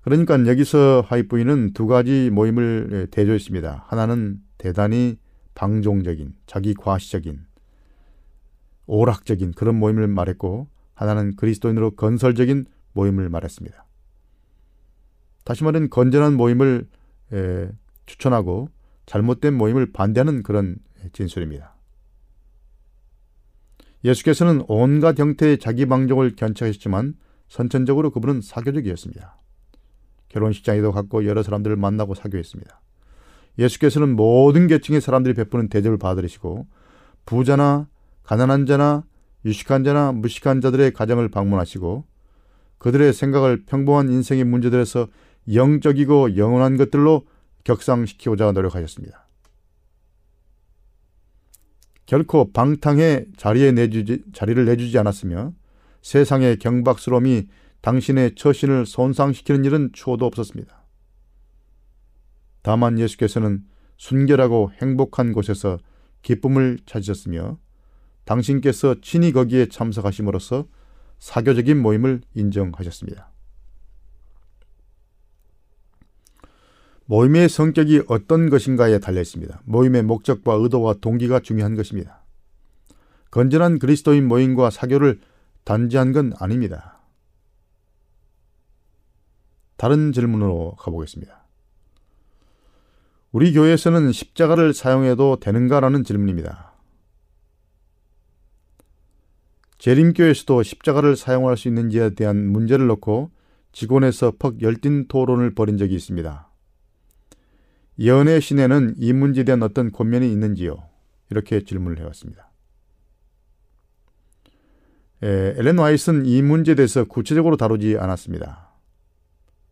그러니까 0.00 0.44
여기서 0.48 1.04
하이프이는 1.06 1.74
두 1.74 1.86
가지 1.86 2.30
모임을 2.32 3.06
대조했습니다. 3.12 3.84
하나는 3.86 4.40
대단히 4.58 5.16
방종적인, 5.54 6.34
자기 6.46 6.74
과시적인, 6.74 7.46
오락적인 8.86 9.52
그런 9.52 9.76
모임을 9.76 10.08
말했고 10.08 10.66
하나는 10.94 11.36
그리스도인으로 11.36 11.92
건설적인 11.92 12.66
모임을 12.94 13.28
말했습니다. 13.28 13.86
다시 15.44 15.62
말하면 15.62 15.88
건전한 15.88 16.34
모임을 16.34 16.88
에, 17.32 17.68
추천하고 18.06 18.70
잘못된 19.06 19.54
모임을 19.54 19.92
반대하는 19.92 20.42
그런 20.42 20.78
진술입니다. 21.12 21.73
예수께서는 24.04 24.62
온갖 24.68 25.18
형태의 25.18 25.58
자기 25.58 25.86
방종을 25.86 26.36
견착하셨지만 26.36 27.14
선천적으로 27.48 28.10
그분은 28.10 28.42
사교적이었습니다. 28.42 29.38
결혼식장에도 30.28 30.92
갔고 30.92 31.24
여러 31.26 31.42
사람들을 31.42 31.76
만나고 31.76 32.14
사교했습니다. 32.14 32.80
예수께서는 33.58 34.16
모든 34.16 34.66
계층의 34.66 35.00
사람들이 35.00 35.34
베푸는 35.34 35.68
대접을 35.68 35.96
받으시고 35.96 36.66
부자나 37.24 37.88
가난한 38.24 38.66
자나 38.66 39.04
유식한 39.44 39.84
자나 39.84 40.12
무식한 40.12 40.60
자들의 40.60 40.92
가정을 40.92 41.28
방문하시고 41.28 42.04
그들의 42.78 43.12
생각을 43.12 43.64
평범한 43.64 44.10
인생의 44.10 44.44
문제들에서 44.44 45.08
영적이고 45.52 46.36
영원한 46.36 46.76
것들로 46.76 47.26
격상시키고자 47.64 48.52
노력하셨습니다. 48.52 49.23
결코 52.06 52.52
방탕에 52.52 53.26
자리에 53.36 53.72
내주지, 53.72 54.22
자리를 54.32 54.64
내주지 54.64 54.98
않았으며 54.98 55.52
세상의 56.02 56.58
경박스러움이 56.58 57.48
당신의 57.80 58.34
처신을 58.34 58.86
손상시키는 58.86 59.64
일은 59.64 59.90
추호도 59.92 60.26
없었습니다. 60.26 60.84
다만 62.62 62.98
예수께서는 62.98 63.64
순결하고 63.98 64.72
행복한 64.80 65.32
곳에서 65.32 65.78
기쁨을 66.22 66.78
찾으셨으며 66.86 67.58
당신께서 68.24 68.96
친히 69.02 69.32
거기에 69.32 69.66
참석하심으로써 69.66 70.66
사교적인 71.18 71.80
모임을 71.80 72.22
인정하셨습니다. 72.34 73.33
모임의 77.06 77.48
성격이 77.48 78.04
어떤 78.08 78.48
것인가에 78.48 78.98
달려 78.98 79.20
있습니다. 79.20 79.60
모임의 79.64 80.02
목적과 80.04 80.54
의도와 80.54 80.94
동기가 81.00 81.40
중요한 81.40 81.74
것입니다. 81.74 82.24
건전한 83.30 83.78
그리스도인 83.78 84.26
모임과 84.26 84.70
사교를 84.70 85.20
단지한 85.64 86.12
건 86.12 86.32
아닙니다. 86.38 87.00
다른 89.76 90.12
질문으로 90.12 90.76
가보겠습니다. 90.78 91.44
우리 93.32 93.52
교회에서는 93.52 94.12
십자가를 94.12 94.72
사용해도 94.72 95.38
되는가라는 95.40 96.04
질문입니다. 96.04 96.72
재림교에서도 99.78 100.62
십자가를 100.62 101.16
사용할 101.16 101.56
수 101.56 101.68
있는지에 101.68 102.10
대한 102.10 102.46
문제를 102.46 102.86
놓고 102.86 103.32
직원에서 103.72 104.34
퍽 104.38 104.62
열띤 104.62 105.08
토론을 105.08 105.54
벌인 105.54 105.76
적이 105.76 105.96
있습니다. 105.96 106.48
예언의 107.98 108.40
신에는 108.40 108.94
이 108.98 109.12
문제에 109.12 109.44
대한 109.44 109.62
어떤 109.62 109.92
권면이 109.92 110.30
있는지요? 110.32 110.76
이렇게 111.30 111.64
질문을 111.64 111.98
해왔습니다. 112.00 112.50
에, 115.22 115.54
엘렌 115.56 115.78
와이스는 115.78 116.26
이 116.26 116.42
문제에 116.42 116.74
대해서 116.74 117.04
구체적으로 117.04 117.56
다루지 117.56 117.96
않았습니다. 117.98 118.68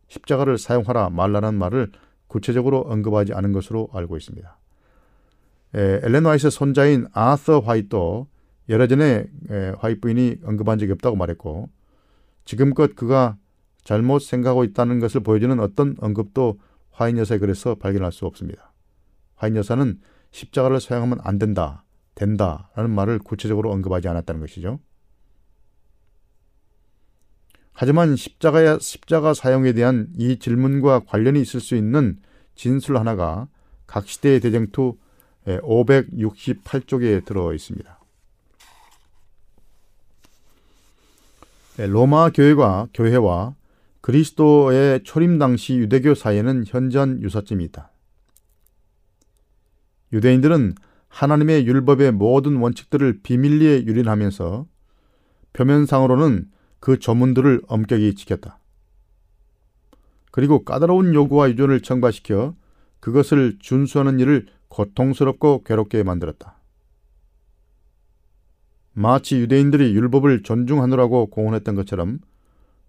십자가를 0.07 0.57
사용하라 0.57 1.09
말라는 1.09 1.55
말을 1.55 1.91
구체적으로 2.27 2.79
언급하지 2.81 3.33
않은 3.33 3.51
것으로 3.51 3.89
알고 3.93 4.17
있습니다. 4.17 4.57
에, 5.75 5.99
엘렌 6.03 6.25
와이스의 6.25 6.51
손자인 6.51 7.07
아서 7.13 7.59
화이트도 7.59 8.27
여러 8.69 8.87
전에 8.87 9.25
화이트 9.79 9.99
부인이 9.99 10.37
언급한 10.45 10.79
적이 10.79 10.93
없다고 10.93 11.17
말했고 11.17 11.69
지금껏 12.45 12.95
그가 12.95 13.37
잘못 13.83 14.19
생각하고 14.19 14.63
있다는 14.63 14.99
것을 14.99 15.21
보여주는 15.21 15.59
어떤 15.59 15.95
언급도 15.99 16.59
화인 16.93 17.17
여사의 17.17 17.39
글에서 17.39 17.75
발견할 17.75 18.11
수 18.11 18.25
없습니다. 18.25 18.71
화인 19.35 19.55
여사는 19.55 19.99
십자가를 20.31 20.79
사용하면 20.79 21.19
안 21.23 21.37
된다, 21.37 21.83
된다 22.15 22.69
라는 22.75 22.91
말을 22.91 23.19
구체적으로 23.19 23.71
언급하지 23.71 24.07
않았다는 24.07 24.41
것이죠. 24.41 24.79
하지만 27.73 28.15
십자가, 28.15 28.77
십자가 28.79 29.33
사용에 29.33 29.73
대한 29.73 30.07
이 30.15 30.37
질문과 30.37 31.01
관련이 31.01 31.41
있을 31.41 31.59
수 31.59 31.75
있는 31.75 32.19
진술 32.55 32.97
하나가 32.97 33.47
각 33.87 34.07
시대의 34.07 34.39
대쟁투 34.39 34.97
568쪽에 35.45 37.25
들어 37.25 37.53
있습니다. 37.53 37.99
로마 41.77 42.29
교회가 42.29 42.87
교회와 42.93 43.55
그리스도의 44.03 45.05
초림 45.05 45.39
당시 45.39 45.77
유대교 45.77 46.13
사이에는 46.13 46.65
현전 46.67 47.21
유사점이 47.21 47.63
있다. 47.63 47.89
유대인들은 50.11 50.75
하나님의 51.07 51.65
율법의 51.65 52.11
모든 52.11 52.57
원칙들을 52.57 53.21
비밀리에 53.23 53.85
유린하면서 53.85 54.67
표면상으로는 55.53 56.51
그 56.81 56.99
조문들을 56.99 57.61
엄격히 57.67 58.13
지켰다. 58.15 58.59
그리고 60.31 60.65
까다로운 60.65 61.13
요구와 61.13 61.49
유전을 61.51 61.79
청바시켜 61.79 62.55
그것을 62.99 63.57
준수하는 63.59 64.19
일을 64.19 64.47
고통스럽고 64.67 65.63
괴롭게 65.63 66.03
만들었다. 66.03 66.59
마치 68.91 69.37
유대인들이 69.37 69.95
율법을 69.95 70.43
존중하느라고 70.43 71.27
공언했던 71.27 71.75
것처럼 71.75 72.19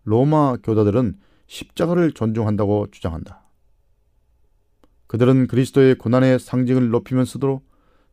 로마 0.05 0.57
교도들은 0.63 1.19
십자가를 1.47 2.13
존중한다고 2.13 2.91
주장한다. 2.91 3.43
그들은 5.07 5.47
그리스도의 5.47 5.97
고난의 5.97 6.39
상징을 6.39 6.91
높이면서도 6.91 7.63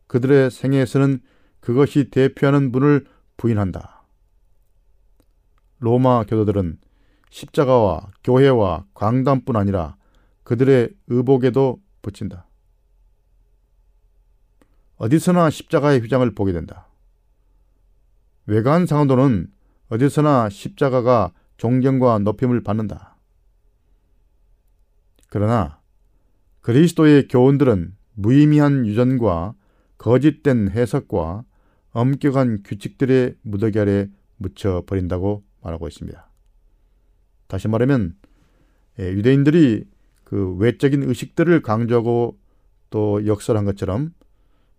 그들의 0.06 0.50
생애에서는 0.50 1.20
그것이 1.60 2.10
대표하는 2.10 2.72
분을 2.72 3.06
부인한다. 3.36 4.04
로마 5.78 6.24
교도들은 6.24 6.78
십자가와 7.30 8.10
교회와 8.22 8.86
광담뿐 8.94 9.56
아니라 9.56 9.96
그들의 10.44 10.90
의복에도 11.06 11.80
붙인다. 12.02 12.46
어디서나 14.96 15.50
십자가의 15.50 16.00
휘장을 16.00 16.30
보게 16.34 16.52
된다. 16.52 16.86
외관 18.46 18.86
상도는 18.86 19.50
어디서나 19.88 20.48
십자가가 20.50 21.32
존경과 21.62 22.18
높임을 22.18 22.64
받는다. 22.64 23.16
그러나 25.28 25.80
그리스도의 26.60 27.28
교훈들은 27.28 27.96
무의미한 28.14 28.84
유전과 28.84 29.54
거짓된 29.96 30.70
해석과 30.70 31.44
엄격한 31.92 32.64
규칙들의 32.64 33.36
무더기 33.42 33.78
아래 33.78 34.08
묻혀 34.38 34.82
버린다고 34.84 35.44
말하고 35.62 35.86
있습니다. 35.86 36.32
다시 37.46 37.68
말하면 37.68 38.16
예, 38.98 39.12
유대인들이 39.12 39.84
그 40.24 40.56
외적인 40.56 41.04
의식들을 41.04 41.62
강조하고 41.62 42.40
또 42.90 43.24
역설한 43.24 43.66
것처럼 43.66 44.12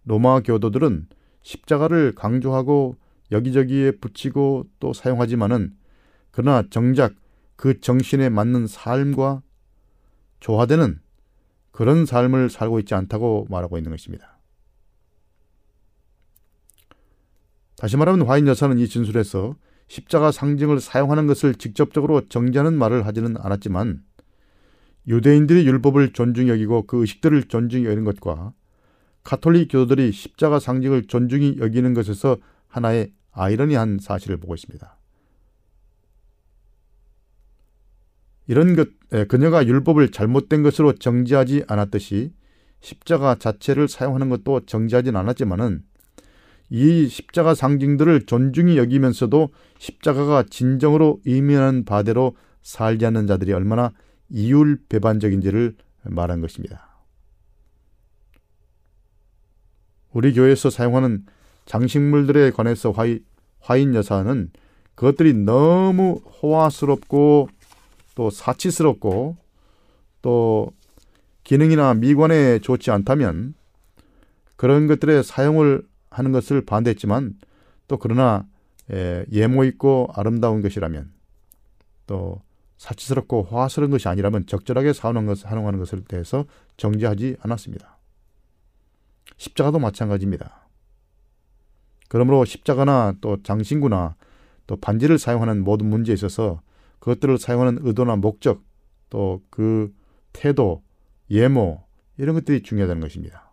로마 0.03 0.41
교도들은 0.41 1.07
십자가를 1.43 2.13
강조하고 2.13 2.97
여기저기에 3.31 3.91
붙이고 3.91 4.67
또 4.81 4.91
사용하지만은 4.91 5.77
그러나 6.33 6.63
정작 6.69 7.13
그 7.55 7.79
정신에 7.79 8.29
맞는 8.29 8.67
삶과 8.67 9.43
조화되는 10.39 10.99
그런 11.71 12.05
삶을 12.05 12.49
살고 12.49 12.79
있지 12.79 12.95
않다고 12.95 13.47
말하고 13.49 13.77
있는 13.77 13.91
것입니다. 13.91 14.39
다시 17.77 17.97
말하면 17.97 18.27
화인 18.27 18.47
여사는 18.47 18.77
이 18.79 18.87
진술에서 18.87 19.55
십자가 19.87 20.31
상징을 20.31 20.79
사용하는 20.79 21.27
것을 21.27 21.55
직접적으로 21.55 22.27
정지하는 22.27 22.73
말을 22.73 23.05
하지는 23.05 23.37
않았지만 23.37 24.03
유대인들이 25.07 25.67
율법을 25.67 26.13
존중히 26.13 26.49
여기고 26.49 26.87
그 26.87 27.01
의식들을 27.01 27.43
존중히 27.43 27.85
여기는 27.85 28.05
것과 28.05 28.53
카톨릭 29.23 29.69
교도들이 29.71 30.11
십자가 30.11 30.59
상징을 30.59 31.03
존중히 31.03 31.57
여기는 31.59 31.93
것에서 31.93 32.37
하나의 32.67 33.13
아이러니한 33.31 33.99
사실을 34.01 34.37
보고 34.37 34.55
있습니다. 34.55 34.97
이런 38.47 38.75
것, 38.75 38.89
그녀가 39.27 39.65
율법을 39.65 40.11
잘못된 40.11 40.63
것으로 40.63 40.93
정지하지 40.93 41.63
않았듯이 41.67 42.33
십자가 42.81 43.35
자체를 43.35 43.87
사용하는 43.87 44.29
것도 44.29 44.65
정지하진 44.65 45.15
않았지만은 45.15 45.83
이 46.69 47.07
십자가 47.07 47.53
상징들을 47.53 48.25
존중히 48.25 48.77
여기면서도 48.77 49.49
십자가가 49.77 50.43
진정으로 50.49 51.21
의미하는 51.25 51.85
바대로 51.85 52.35
살지 52.63 53.05
않는 53.05 53.27
자들이 53.27 53.53
얼마나 53.53 53.91
이율 54.29 54.79
배반적인지를 54.89 55.75
말한 56.03 56.41
것입니다. 56.41 56.89
우리 60.11 60.33
교회에서 60.33 60.69
사용하는 60.69 61.25
장식물들에 61.65 62.51
관해서 62.51 62.93
화인 63.59 63.95
여사는 63.95 64.51
그것들이 64.95 65.33
너무 65.33 66.21
호화스럽고 66.41 67.49
또 68.15 68.29
사치스럽고 68.29 69.37
또 70.21 70.71
기능이나 71.43 71.93
미관에 71.93 72.59
좋지 72.59 72.91
않다면 72.91 73.55
그런 74.55 74.87
것들의 74.87 75.23
사용을 75.23 75.85
하는 76.09 76.31
것을 76.31 76.65
반대했지만 76.65 77.35
또 77.87 77.97
그러나 77.97 78.45
예모 79.31 79.63
있고 79.65 80.09
아름다운 80.13 80.61
것이라면 80.61 81.11
또 82.07 82.41
사치스럽고 82.77 83.43
화스러운 83.43 83.91
것이 83.91 84.07
아니라면 84.07 84.45
적절하게 84.45 84.93
사용하는 84.93 85.27
것을 85.27 85.47
사용하는 85.47 85.79
것을 85.79 86.03
대해서 86.03 86.45
정지하지 86.77 87.37
않았습니다. 87.41 87.97
십자가도 89.37 89.79
마찬가지입니다. 89.79 90.67
그러므로 92.07 92.45
십자가나 92.45 93.15
또 93.21 93.41
장신구나 93.41 94.15
또 94.67 94.75
반지를 94.75 95.17
사용하는 95.17 95.63
모든 95.63 95.87
문제에 95.87 96.13
있어서 96.13 96.61
그것들을 97.03 97.37
사용하는 97.37 97.79
의도나 97.81 98.15
목적 98.15 98.63
또 99.09 99.41
그 99.49 99.93
태도, 100.31 100.81
예모 101.29 101.83
이런 102.17 102.33
것들이 102.35 102.63
중요하다는 102.63 103.01
것입니다. 103.01 103.51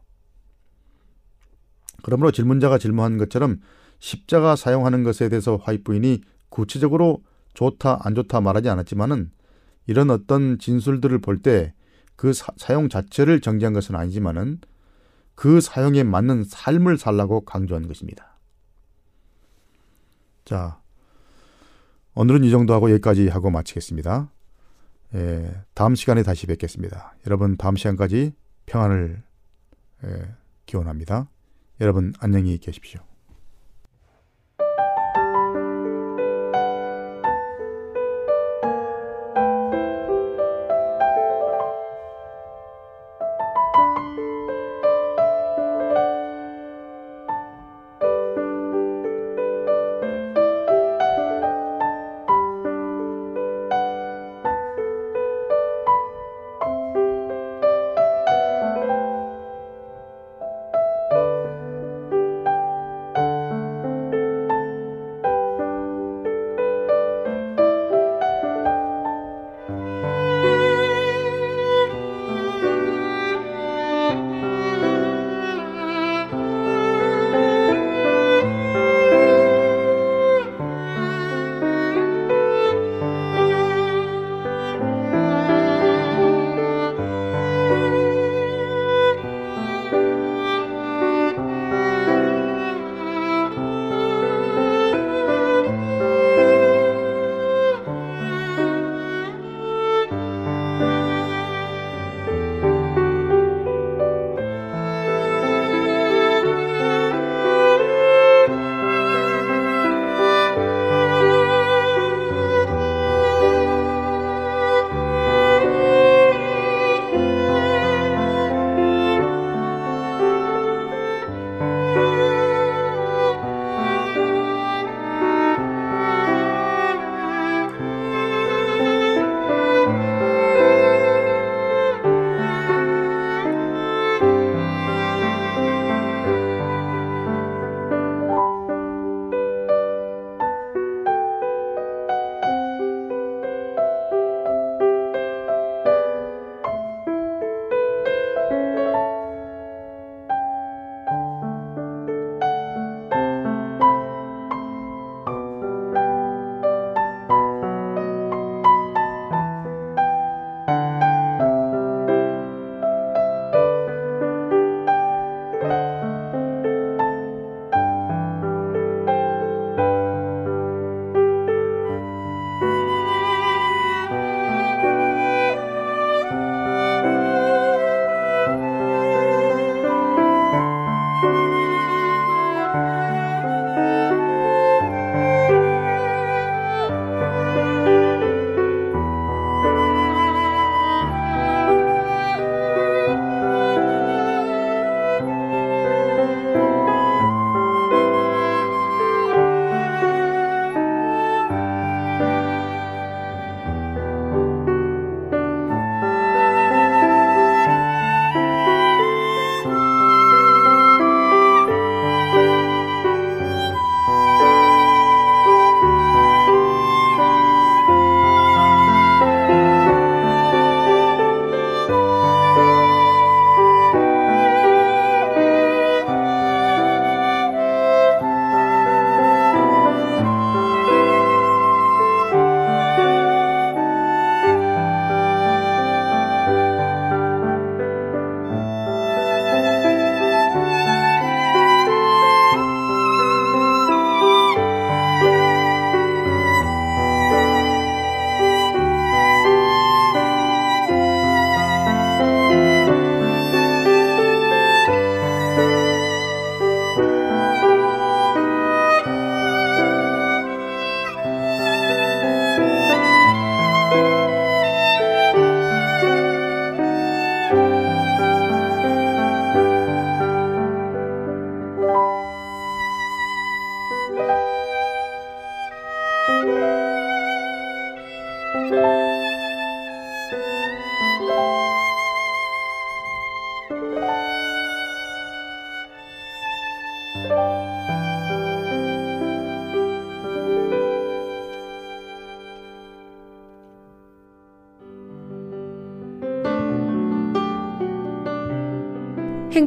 그러므로 2.03 2.31
질문자가 2.31 2.79
질문한 2.79 3.19
것처럼 3.19 3.61
십자가 3.99 4.57
사용하는 4.57 5.03
것에 5.03 5.29
대해서 5.29 5.57
화이트 5.57 5.83
부인이 5.83 6.23
구체적으로 6.49 7.23
좋다 7.55 8.01
안 8.07 8.15
좋다 8.15 8.41
말하지 8.41 8.69
않았지만은 8.71 9.31
이런 9.87 10.11
어떤 10.11 10.59
진술들을 10.59 11.19
볼 11.21 11.43
때 11.43 11.75
그 12.21 12.35
사용 12.35 12.91
자체를 12.91 13.41
정지한 13.41 13.73
것은 13.73 13.95
아니지만은 13.95 14.61
그 15.35 15.63
사용에 15.63 16.03
맞는 16.03 16.45
삶을 16.45 16.99
살라고 16.99 17.47
강조한 17.47 17.89
것입니다. 17.89 18.37
자, 20.45 20.83
오늘은 22.15 22.45
이 22.45 22.51
정도 22.51 22.75
하고 22.75 22.91
여기까지 22.91 23.29
하고 23.29 23.51
마치겠습니다. 23.51 24.31
예, 25.15 25.63
다음 25.75 25.95
시간에 25.95 26.23
다시 26.23 26.47
뵙겠습니다. 26.47 27.15
여러분 27.27 27.57
다음 27.57 27.77
시간까지 27.77 28.33
평안을 28.67 29.23
예, 30.05 30.35
기원합니다. 30.67 31.29
여러분 31.81 32.13
안녕히 32.21 32.59
계십시오. 32.59 33.10